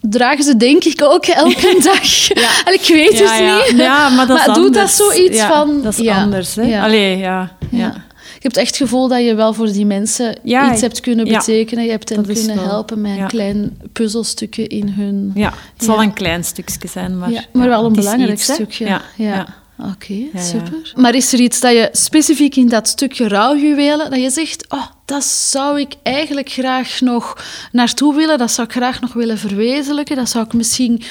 dragen 0.00 0.44
ze 0.44 0.56
denk 0.56 0.84
ik 0.84 1.02
ook 1.02 1.26
elke 1.26 1.78
dag. 1.92 2.30
En 2.64 2.72
ik 2.72 2.86
weet 2.86 3.18
ja, 3.18 3.32
het 3.32 3.38
ja. 3.38 3.56
niet. 3.56 3.76
Ja, 3.80 4.08
maar 4.08 4.26
dat 4.26 4.38
is 4.48 4.54
doet 4.54 4.74
dat 4.74 4.90
zoiets 4.90 5.36
Ja, 5.36 5.48
van... 5.48 5.82
Dat 5.82 5.92
is 5.92 5.98
ja, 5.98 6.22
anders, 6.22 6.54
hè. 6.54 6.62
Ja. 6.62 6.82
Allee, 6.84 7.16
ja. 7.16 7.56
ja. 7.70 7.78
Ja. 7.78 8.04
Je 8.34 8.48
hebt 8.48 8.56
echt 8.56 8.66
het 8.68 8.76
gevoel 8.76 9.08
dat 9.08 9.24
je 9.24 9.34
wel 9.34 9.54
voor 9.54 9.72
die 9.72 9.86
mensen 9.86 10.38
Ja, 10.42 10.72
iets 10.72 10.80
hebt 10.80 11.00
kunnen 11.00 11.26
ja. 11.26 11.38
betekenen. 11.38 11.84
Je 11.84 11.90
hebt 11.90 12.08
hen 12.08 12.22
Dat 12.22 12.32
kunnen 12.38 12.58
helpen 12.58 13.00
met 13.00 13.10
een 13.10 13.16
ja. 13.16 13.26
klein 13.26 13.78
puzzelstukje 13.92 14.66
in 14.66 14.88
hun... 14.88 15.30
Ja, 15.34 15.52
het 15.74 15.84
zal 15.84 15.96
Ja. 15.96 16.02
een 16.02 16.12
klein 16.12 16.44
stukje 16.44 16.88
zijn, 16.88 17.18
maar... 17.18 17.30
Ja, 17.30 17.44
maar 17.52 17.68
wel 17.68 17.78
een 17.78 17.84
het 17.84 17.94
belangrijk 17.94 18.32
iets, 18.32 18.52
stukje. 18.52 19.00
Ja, 19.16 19.46
Oké, 19.90 20.28
ja. 20.32 20.42
super. 20.42 20.92
Maar 20.96 21.14
is 21.14 21.32
er 21.32 21.40
iets 21.40 21.60
dat 21.60 21.72
je 21.72 21.88
specifiek 21.92 22.56
in 22.56 22.68
dat 22.68 22.88
stukje 22.88 23.28
rouwjuwelen, 23.28 24.10
dat 24.10 24.20
je 24.20 24.30
zegt, 24.30 24.64
oh, 24.68 24.86
dat 25.04 25.24
zou 25.24 25.80
ik 25.80 25.94
eigenlijk 26.02 26.48
graag 26.50 27.00
nog 27.00 27.44
naartoe 27.72 28.14
willen, 28.14 28.38
dat 28.38 28.50
zou 28.50 28.66
ik 28.66 28.72
graag 28.74 29.00
nog 29.00 29.12
willen 29.12 29.38
verwezenlijken, 29.38 30.16
dat 30.16 30.28
zou 30.28 30.44
ik 30.44 30.52
misschien 30.52 31.02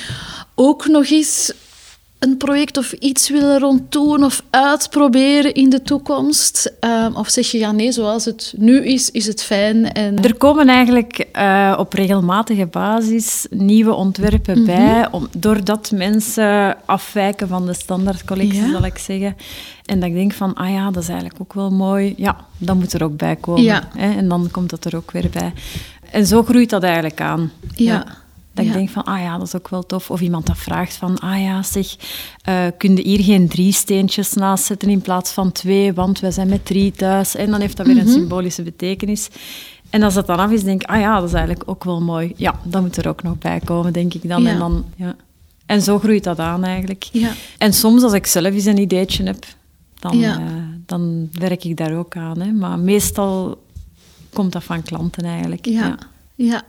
ook 0.55 0.87
nog 0.87 1.09
eens 1.09 1.51
een 2.21 2.37
project 2.37 2.77
of 2.77 2.91
iets 2.91 3.29
willen 3.29 3.59
ronddoen 3.59 4.23
of 4.23 4.43
uitproberen 4.49 5.53
in 5.53 5.69
de 5.69 5.81
toekomst? 5.81 6.73
Ehm, 6.79 7.13
of 7.15 7.29
zeg 7.29 7.47
je, 7.51 7.57
ja 7.57 7.71
nee, 7.71 7.91
zoals 7.91 8.25
het 8.25 8.53
nu 8.57 8.85
is, 8.85 9.11
is 9.11 9.27
het 9.27 9.43
fijn. 9.43 9.91
En... 9.93 10.23
Er 10.23 10.35
komen 10.35 10.67
eigenlijk 10.67 11.17
eh, 11.31 11.75
op 11.77 11.93
regelmatige 11.93 12.65
basis 12.65 13.45
nieuwe 13.49 13.93
ontwerpen 13.93 14.57
Mhm. 14.57 14.65
bij, 14.65 15.07
om, 15.11 15.27
doordat 15.37 15.91
mensen 15.95 16.77
afwijken 16.85 17.47
van 17.47 17.65
de 17.65 17.73
standaardcollectie, 17.73 18.61
Ja. 18.65 18.71
zal 18.71 18.85
ik 18.85 18.97
zeggen. 18.97 19.35
En 19.85 19.99
dat 19.99 20.09
ik 20.09 20.15
denk 20.15 20.33
van, 20.33 20.53
ah 20.53 20.69
ja, 20.71 20.91
dat 20.91 21.03
is 21.03 21.09
eigenlijk 21.09 21.41
ook 21.41 21.53
wel 21.53 21.71
mooi. 21.71 22.13
Ja, 22.17 22.35
dat 22.57 22.75
moet 22.75 22.93
er 22.93 23.03
ook 23.03 23.17
bij 23.17 23.35
komen. 23.35 23.63
Ja. 23.63 23.87
Hè? 23.97 24.15
En 24.17 24.27
dan 24.27 24.47
komt 24.51 24.69
dat 24.69 24.85
er 24.85 24.95
ook 24.95 25.11
weer 25.11 25.29
bij. 25.33 25.53
En 26.11 26.25
zo 26.25 26.43
groeit 26.43 26.69
dat 26.69 26.83
eigenlijk 26.83 27.21
aan. 27.21 27.51
Ja. 27.75 28.05
Dat 28.53 28.65
ik 28.65 28.73
denk 28.73 28.89
van, 28.89 29.03
ah 29.03 29.19
ja, 29.21 29.37
dat 29.37 29.47
is 29.47 29.55
ook 29.55 29.69
wel 29.69 29.85
tof. 29.85 30.09
Of 30.11 30.21
iemand 30.21 30.45
dat 30.45 30.57
vraagt 30.57 30.93
van, 30.93 31.19
ah 31.19 31.41
ja, 31.41 31.63
zeg, 31.63 31.95
eh 32.43 32.65
kun 32.77 32.95
je 32.95 33.01
hier 33.01 33.23
geen 33.23 33.47
drie 33.47 33.71
steentjes 33.73 34.33
naast 34.33 34.63
zetten 34.65 34.89
in 34.89 35.01
plaats 35.01 35.31
van 35.31 35.51
twee, 35.51 35.93
want 35.93 36.19
wij 36.19 36.31
zijn 36.31 36.49
met 36.49 36.65
drie 36.65 36.91
thuis. 36.91 37.35
En 37.35 37.51
dan 37.51 37.59
heeft 37.61 37.77
dat 37.77 37.85
weer 37.85 37.95
Mhm. 37.95 38.05
een 38.05 38.11
symbolische 38.13 38.63
betekenis. 38.63 39.29
En 39.89 40.03
als 40.03 40.13
dat 40.13 40.27
dan 40.27 40.37
af 40.39 40.51
is, 40.51 40.63
denk 40.63 40.81
ik, 40.83 40.89
ah 40.89 40.99
ja, 40.99 41.19
dat 41.19 41.27
is 41.27 41.33
eigenlijk 41.33 41.69
ook 41.69 41.83
wel 41.83 42.01
mooi. 42.01 42.33
Ja, 42.35 42.59
dat 42.63 42.81
moet 42.81 42.97
er 42.97 43.07
ook 43.07 43.23
nog 43.23 43.37
bij 43.37 43.59
komen, 43.59 43.93
denk 43.93 44.13
ik 44.13 44.27
dan. 44.29 44.43
Ja. 44.43 44.49
En, 44.49 44.59
dan 44.59 44.85
ja. 44.95 45.15
en 45.65 45.81
zo 45.81 45.99
groeit 45.99 46.23
dat 46.23 46.39
aan 46.39 46.63
eigenlijk. 46.63 47.03
Ja. 47.11 47.31
En 47.57 47.73
soms, 47.73 48.03
als 48.03 48.13
ik 48.13 48.25
zelf 48.25 48.45
eens 48.53 48.65
een 48.65 48.77
ideetje 48.79 49.23
heb, 49.23 49.45
dan, 49.99 50.17
Ja. 50.17 50.39
eh, 50.39 50.45
dan 50.85 51.29
werk 51.31 51.63
ik 51.63 51.77
daar 51.77 51.97
ook 51.97 52.15
aan. 52.15 52.39
Hè. 52.39 52.51
Maar 52.51 52.79
meestal 52.79 53.63
komt 54.33 54.51
dat 54.51 54.63
van 54.63 54.83
klanten 54.83 55.23
eigenlijk. 55.25 55.65
Ja. 55.65 55.97
Ja. 56.35 56.63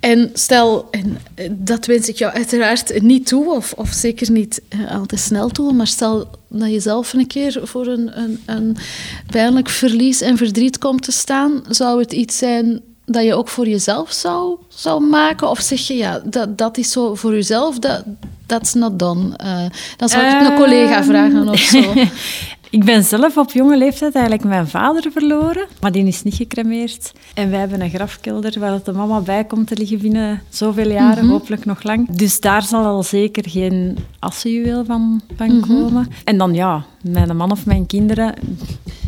En 0.00 0.30
stel, 0.34 0.88
en 0.90 1.18
eh, 1.34 1.50
dat 1.52 1.86
wens 1.86 2.08
ik 2.08 2.16
jou 2.16 2.32
uiteraard 2.32 3.02
niet 3.02 3.26
toe, 3.26 3.54
of, 3.54 3.72
of 3.72 3.88
zeker 3.92 4.30
niet 4.30 4.62
eh, 4.68 4.90
al 4.90 5.06
te 5.06 5.16
snel 5.16 5.48
toe, 5.48 5.72
maar 5.72 5.86
stel 5.86 6.30
dat 6.48 6.70
je 6.70 6.80
zelf 6.80 7.12
een 7.12 7.26
keer 7.26 7.60
voor 7.62 7.86
een, 7.86 8.18
een, 8.18 8.42
een 8.46 8.76
pijnlijk 9.30 9.68
verlies 9.68 10.20
en 10.20 10.36
verdriet 10.36 10.78
komt 10.78 11.02
te 11.02 11.12
staan, 11.12 11.62
zou 11.68 12.00
het 12.00 12.12
iets 12.12 12.38
zijn 12.38 12.80
dat 13.04 13.24
je 13.24 13.34
ook 13.34 13.48
voor 13.48 13.68
jezelf 13.68 14.12
zou, 14.12 14.58
zou 14.68 15.02
maken? 15.02 15.50
Of 15.50 15.60
zeg 15.60 15.86
je, 15.86 15.96
ja, 15.96 16.22
dat, 16.24 16.58
dat 16.58 16.78
is 16.78 16.92
zo 16.92 17.14
voor 17.14 17.32
jezelf, 17.32 17.78
dat 17.78 18.04
that's 18.46 18.74
not 18.74 18.98
done. 18.98 19.36
Eh, 19.36 19.64
dan 19.96 20.08
zou 20.08 20.24
ik 20.26 20.32
het 20.32 20.40
een 20.40 20.46
Ehm. 20.52 20.56
collega 20.56 21.04
vragen 21.04 21.48
of 21.48 21.58
zo. 21.58 21.94
Ik 22.70 22.84
ben 22.84 23.04
zelf 23.04 23.36
op 23.36 23.50
jonge 23.52 23.76
leeftijd 23.76 24.14
eigenlijk 24.14 24.44
mijn 24.44 24.68
vader 24.68 25.12
verloren, 25.12 25.66
maar 25.80 25.92
die 25.92 26.06
is 26.06 26.22
niet 26.22 26.34
gecremeerd. 26.34 27.12
En 27.34 27.50
wij 27.50 27.58
hebben 27.60 27.80
een 27.80 27.90
grafkelder 27.90 28.60
waar 28.60 28.80
de 28.84 28.92
mama 28.92 29.20
bij 29.20 29.44
komt 29.44 29.66
te 29.66 29.76
liggen 29.76 29.98
binnen 29.98 30.42
zoveel 30.48 30.90
jaren, 30.90 31.24
Mhm. 31.24 31.32
hopelijk 31.32 31.64
nog 31.64 31.82
lang. 31.82 32.08
Dus 32.10 32.40
daar 32.40 32.62
zal 32.62 32.84
al 32.84 33.02
zeker 33.02 33.50
geen 33.50 33.96
assenjuweel 34.18 34.84
van, 34.84 35.20
van 35.36 35.56
Mhm. 35.56 35.66
komen. 35.68 36.08
En 36.24 36.38
dan 36.38 36.54
ja, 36.54 36.84
mijn 37.02 37.36
man 37.36 37.50
of 37.50 37.66
mijn 37.66 37.86
kinderen, 37.86 38.34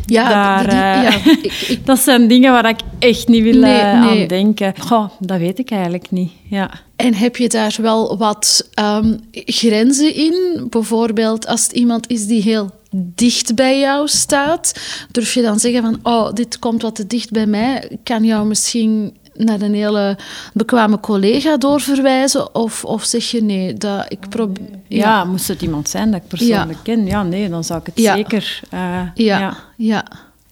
Ja, 0.05 0.29
daar, 0.29 0.59
die- 0.59 0.69
die- 0.69 0.79
eh, 0.79 1.25
ja, 1.25 1.31
ik, 1.49 1.65
ik, 1.69 1.85
dat 1.85 1.99
zijn 1.99 2.27
dingen 2.27 2.51
waar 2.51 2.69
ik 2.69 2.79
echt 2.99 3.27
niet 3.27 3.43
wil 3.43 3.59
Nee, 3.59 3.79
eh, 3.79 4.01
nee. 4.05 4.21
aan 4.21 4.27
denken. 4.27 4.73
Goh, 4.79 5.09
dat 5.19 5.37
weet 5.39 5.59
ik 5.59 5.71
eigenlijk 5.71 6.11
niet. 6.11 6.31
Ja. 6.49 6.69
En 6.95 7.13
heb 7.13 7.35
je 7.37 7.49
daar 7.49 7.75
wel 7.81 8.17
wat 8.17 8.69
ehm, 8.73 9.17
grenzen 9.31 10.15
in? 10.15 10.67
Bijvoorbeeld 10.69 11.47
als 11.47 11.63
het 11.63 11.71
iemand 11.71 12.09
is 12.09 12.25
die 12.27 12.41
heel 12.41 12.69
dicht 12.91 13.55
bij 13.55 13.79
jou 13.79 14.07
staat, 14.07 14.73
durf 15.11 15.33
je 15.33 15.41
dan 15.41 15.59
zeggen 15.59 15.81
van, 15.81 15.99
oh, 16.03 16.33
dit 16.33 16.59
komt 16.59 16.81
wat 16.81 16.95
te 16.95 17.07
dicht 17.07 17.31
bij 17.31 17.45
mij, 17.45 17.85
ik 17.89 17.99
kan 18.03 18.23
jou 18.23 18.47
misschien 18.47 19.17
naar 19.33 19.61
een 19.61 19.73
hele 19.73 20.17
bekwame 20.53 20.99
collega 20.99 21.57
doorverwijzen? 21.57 22.55
Of, 22.55 22.85
of 22.85 23.03
zeg 23.03 23.31
je 23.31 23.41
nee, 23.43 23.73
dat 23.73 24.05
ik 24.09 24.29
probeer... 24.29 24.67
Ja. 24.87 25.23
moest 25.23 25.47
het 25.47 25.61
iemand 25.61 25.89
zijn 25.89 26.11
dat 26.11 26.21
ik 26.21 26.27
persoonlijk 26.27 26.79
ken, 26.83 27.05
ja, 27.05 27.23
nee, 27.23 27.49
dan 27.49 27.63
zou 27.63 27.79
ik 27.79 27.85
het 27.85 27.97
Ja. 27.99 28.15
zeker 28.15 28.59
eh, 28.69 28.79
ja, 28.79 29.09
ja, 29.15 29.39
ja, 29.39 29.57
ja, 29.77 30.05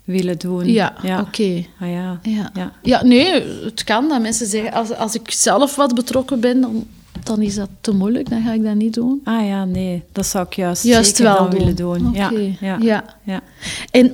willen 0.03 0.37
doen. 0.37 0.65
oké. 1.19 1.65
Ah, 1.79 1.89
ja. 1.91 2.19
Ja. 2.21 2.49
Ja. 2.53 2.71
Ja, 2.81 3.03
nee, 3.03 3.43
het 3.63 3.83
kan 3.83 4.07
dat 4.07 4.21
mensen 4.21 4.47
zeggen, 4.47 4.73
als, 4.73 4.95
als 4.95 5.15
ik 5.15 5.31
zelf 5.31 5.75
wat 5.75 5.95
betrokken 5.95 6.39
ben, 6.39 6.61
dan, 6.61 6.87
dan 7.29 7.41
is 7.41 7.55
dat 7.55 7.69
te 7.81 7.91
moeilijk, 7.93 8.29
dan 8.29 8.41
ga 8.43 8.51
ik 8.51 8.63
dat 8.63 8.75
niet 8.75 8.93
doen. 8.93 9.21
Ah 9.23 9.47
ja, 9.47 9.65
nee, 9.65 10.03
dat 10.11 10.25
zou 10.25 10.45
ik 10.45 10.53
juist, 10.53 10.83
Juist 10.83 11.15
zeker 11.17 11.33
wel 11.33 11.49
dan 11.49 11.57
willen 11.59 11.75
doen. 11.75 12.09
Ja, 12.13 12.25
Oké, 12.29 12.55
ja, 12.59 12.77
ja. 12.81 13.03
ja. 13.23 13.41
En 13.91 14.11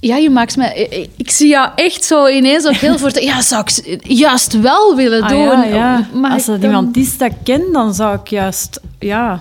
ja, 0.00 0.16
je 0.16 0.30
maakt 0.30 0.56
me... 0.56 0.74
Ik, 0.74 1.10
ik 1.16 1.30
zie 1.30 1.48
jou 1.48 1.68
echt 1.74 2.04
zo 2.04 2.26
ineens 2.28 2.66
ook 2.66 2.74
heel 2.74 2.98
voor... 3.02 3.20
Ja, 3.20 3.40
zou 3.42 3.64
ik 3.84 3.98
juist 4.12 4.60
wel 4.60 4.96
willen 4.96 5.22
Ah, 5.22 5.28
doen. 5.28 5.38
ja, 5.38 5.64
ja. 5.64 6.08
Mag 6.14 6.32
Als 6.32 6.44
dat 6.46 6.62
iemand 6.62 6.96
is 6.96 7.18
dat 7.18 7.30
ik 7.30 7.36
ken, 7.42 7.72
dan 7.72 7.94
zou 7.94 8.18
ik 8.18 8.28
juist 8.28 8.80
ja, 8.98 9.40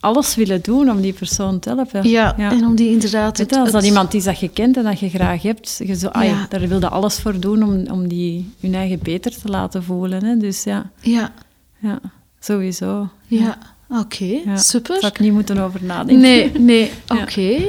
alles 0.00 0.34
willen 0.34 0.60
doen 0.62 0.90
om 0.90 1.00
die 1.00 1.12
persoon 1.12 1.58
te 1.58 1.68
helpen. 1.68 2.08
Ja, 2.08 2.36
en 2.38 2.64
om 2.66 2.74
die 2.74 2.90
inderdaad... 2.90 3.38
Het- 3.38 3.52
als 3.56 3.64
dat 3.64 3.74
het- 3.74 3.84
iemand 3.84 4.14
is 4.14 4.24
dat 4.24 4.38
je 4.40 4.48
kent 4.48 4.76
en 4.76 4.84
dat 4.84 5.00
je 5.00 5.08
graag 5.08 5.42
hebt, 5.42 5.80
je 5.84 5.96
zo, 5.96 6.06
ah 6.08 6.24
ja, 6.24 6.30
Ja. 6.30 6.46
daar 6.48 6.68
wil 6.68 6.78
je 6.80 6.88
alles 6.88 7.18
voor 7.18 7.40
doen 7.40 7.62
om, 7.62 7.86
om 7.90 8.08
die 8.08 8.50
hun 8.60 8.74
eigen 8.74 8.98
beter 9.02 9.30
te 9.42 9.48
laten 9.48 9.82
voelen. 9.82 10.24
Hè. 10.24 10.36
Dus 10.36 10.64
ja, 10.64 10.90
Ja, 11.00 11.32
ja, 11.78 11.98
sowieso. 12.46 13.08
ja. 13.26 13.58
Oké, 13.88 14.24
Ja. 14.44 14.56
super. 14.56 14.90
Daar 14.92 15.00
zou 15.00 15.12
ik 15.12 15.18
niet 15.20 15.32
moeten 15.32 15.58
over 15.58 15.84
nadenken. 15.84 16.20
Nee, 16.20 16.52
nee, 16.58 16.90
Ja. 17.06 17.22
oké. 17.22 17.62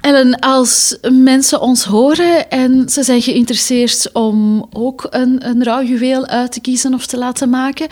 Ellen, 0.00 0.38
als 0.40 0.98
mensen 1.12 1.60
ons 1.60 1.84
horen 1.84 2.50
en 2.50 2.88
ze 2.88 3.02
zijn 3.02 3.22
geïnteresseerd 3.22 4.10
om 4.12 4.66
ook 4.72 5.06
een, 5.10 5.48
een 5.48 5.64
rouwjuweel 5.64 6.26
uit 6.26 6.52
te 6.52 6.60
kiezen 6.60 6.94
of 6.94 7.06
te 7.06 7.18
laten 7.18 7.50
maken, 7.50 7.86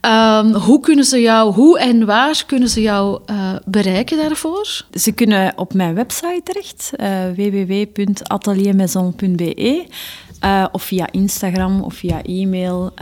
ehm, 0.00 0.52
hoe 0.52 0.80
kunnen 0.80 1.04
ze 1.04 1.20
jou, 1.20 1.52
hoe 1.54 1.78
en 1.78 2.06
waar 2.06 2.44
kunnen 2.46 2.68
ze 2.68 2.80
jou 2.82 3.20
uh, 3.30 3.52
bereiken 3.64 4.16
daarvoor? 4.16 4.84
Ze 4.92 5.12
kunnen 5.12 5.52
op 5.56 5.74
mijn 5.74 5.94
website 5.94 6.40
terecht, 6.44 6.90
uh, 6.96 7.08
www.ateliermaison.be, 7.36 9.86
uh, 10.44 10.64
of 10.72 10.82
via 10.82 11.08
Instagram 11.10 11.82
of 11.82 11.94
via 11.94 12.22
e-mail. 12.22 12.92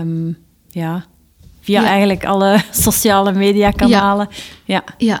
Um, 0.00 0.36
ja, 0.70 1.04
Via 1.64 1.80
ja. 1.80 1.88
eigenlijk 1.88 2.24
alle 2.24 2.60
sociale 2.86 3.32
mediakanalen. 3.32 4.28
Ja. 4.64 4.84
ja. 4.96 5.20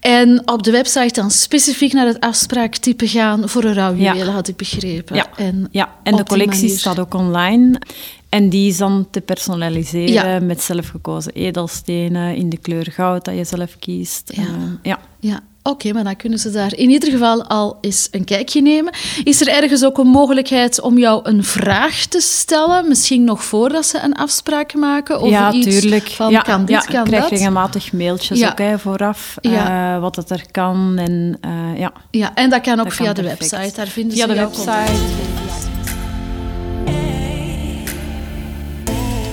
En 0.00 0.42
op 0.48 0.62
de 0.62 0.70
website 0.70 1.20
dan 1.20 1.30
specifiek 1.30 1.92
naar 1.92 2.06
het 2.06 2.20
afspraaktype 2.20 3.08
gaan 3.08 3.48
voor 3.48 3.64
een 3.64 3.74
rouwjuwelen, 3.74 4.26
ja. 4.26 4.32
had 4.32 4.48
ik 4.48 4.56
begrepen. 4.56 5.16
Ja, 5.16 5.26
en, 5.36 5.68
ja. 5.70 5.94
en 6.02 6.16
de 6.16 6.24
collectie 6.24 6.68
staat 6.68 6.98
ook 6.98 7.14
online. 7.14 7.80
En 8.28 8.48
die 8.48 8.68
is 8.68 8.76
dan 8.76 9.06
te 9.10 9.20
personaliseren 9.20 10.46
met 10.46 10.62
zelfgekozen 10.62 11.32
edelstenen 11.32 12.36
in 12.36 12.48
de 12.48 12.56
kleur 12.56 12.86
goud 12.90 13.24
dat 13.24 13.36
je 13.36 13.44
zelf 13.44 13.78
kiest. 13.78 14.32
Ja. 14.34 14.42
Uh, 14.42 14.94
ja. 15.20 15.40
Oké, 15.66 15.92
maar 15.92 16.04
dan 16.04 16.16
kunnen 16.16 16.38
ze 16.38 16.50
daar 16.50 16.74
in 16.74 16.90
ieder 16.90 17.10
geval 17.10 17.44
al 17.44 17.78
eens 17.80 18.08
een 18.10 18.24
kijkje 18.24 18.62
nemen. 18.62 18.92
Is 19.24 19.40
er 19.40 19.48
ergens 19.48 19.84
ook 19.84 19.98
een 19.98 20.06
mogelijkheid 20.06 20.80
om 20.80 20.98
jou 20.98 21.20
een 21.22 21.44
vraag 21.44 22.06
te 22.06 22.20
stellen? 22.20 22.88
Misschien 22.88 23.24
nog 23.24 23.44
voordat 23.44 23.86
ze 23.86 24.00
een 24.00 24.14
afspraak 24.14 24.74
maken? 24.74 25.16
Over 25.16 25.28
ja, 25.28 25.52
iets 25.52 25.80
tuurlijk. 25.80 26.08
Van, 26.10 26.30
ja, 26.30 26.40
kan 26.40 26.64
dit, 26.64 26.68
ja, 26.68 26.80
kan 26.80 27.00
ik 27.00 27.06
krijg 27.06 27.22
dat? 27.22 27.30
regelmatig 27.30 27.92
mailtjes 27.92 28.38
ja. 28.38 28.50
ook 28.50 28.58
hè, 28.58 28.78
vooraf. 28.78 29.34
Ja. 29.40 29.94
Uh, 29.94 30.00
wat 30.00 30.16
het 30.16 30.30
er 30.30 30.44
kan. 30.50 30.98
En, 30.98 31.38
uh, 31.46 31.78
ja. 31.78 31.92
ja, 32.10 32.34
en 32.34 32.50
dat 32.50 32.60
kan 32.60 32.78
ook 32.78 32.84
dat 32.84 32.94
via 32.94 33.04
kan 33.04 33.14
de 33.14 33.22
perfect. 33.22 33.50
website. 33.50 33.76
Daar 33.76 33.86
vinden 33.86 34.16
via 34.16 34.26
ze 34.26 34.34
de 34.34 34.40
website. 34.40 34.92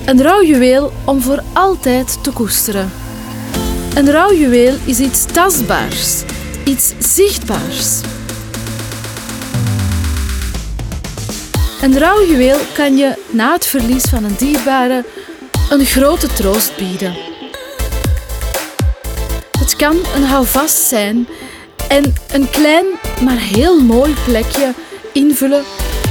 Een 0.05 0.21
rouwjuweel 0.21 0.91
om 1.05 1.21
voor 1.21 1.43
altijd 1.53 2.23
te 2.23 2.31
koesteren. 2.31 2.91
Een 3.95 4.11
rouwjuweel 4.11 4.75
is 4.85 4.99
iets 4.99 5.25
tastbaars, 5.25 6.23
iets 6.63 6.93
zichtbaars. 6.99 7.99
Een 11.81 11.99
rouwjuweel 11.99 12.57
kan 12.73 12.97
je 12.97 13.17
na 13.29 13.53
het 13.53 13.65
verlies 13.65 14.03
van 14.03 14.23
een 14.23 14.35
dierbare 14.37 15.05
een 15.69 15.85
grote 15.85 16.27
troost 16.27 16.77
bieden. 16.77 17.15
Het 19.59 19.75
kan 19.75 19.95
een 20.15 20.23
houvast 20.23 20.77
zijn 20.77 21.27
en 21.87 22.13
een 22.31 22.49
klein 22.49 22.85
maar 23.23 23.39
heel 23.39 23.81
mooi 23.81 24.13
plekje 24.25 24.73
invullen 25.13 25.63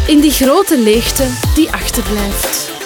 in 0.07 0.21
die 0.21 0.33
grote 0.33 0.79
leegte 0.79 1.25
die 1.55 1.71
achterblijft. 1.71 2.80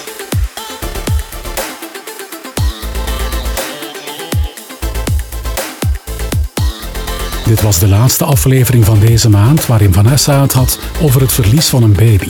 Dit 7.45 7.63
was 7.63 7.79
de 7.79 7.89
laatste 7.89 8.25
aflevering 8.25 8.85
van 8.85 8.99
deze 8.99 9.29
maand 9.29 9.67
waarin 9.67 9.93
Vanessa 9.93 10.41
het 10.41 10.53
had 10.53 10.79
over 11.01 11.21
het 11.21 11.33
verlies 11.33 11.69
van 11.69 11.83
een 11.83 11.93
baby. 11.93 12.29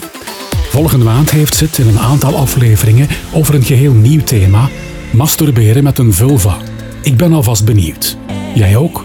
Volgende 0.68 1.04
maand 1.04 1.30
heeft 1.30 1.54
ze 1.54 1.64
het 1.64 1.78
in 1.78 1.88
een 1.88 1.98
aantal 1.98 2.36
afleveringen 2.36 3.08
over 3.32 3.54
een 3.54 3.64
geheel 3.64 3.92
nieuw 3.92 4.22
thema: 4.24 4.68
masturberen 5.12 5.84
met 5.84 5.98
een 5.98 6.12
vulva. 6.12 6.56
Ik 7.02 7.16
ben 7.16 7.32
alvast 7.32 7.64
benieuwd. 7.64 8.16
Jij 8.54 8.76
ook? 8.76 9.03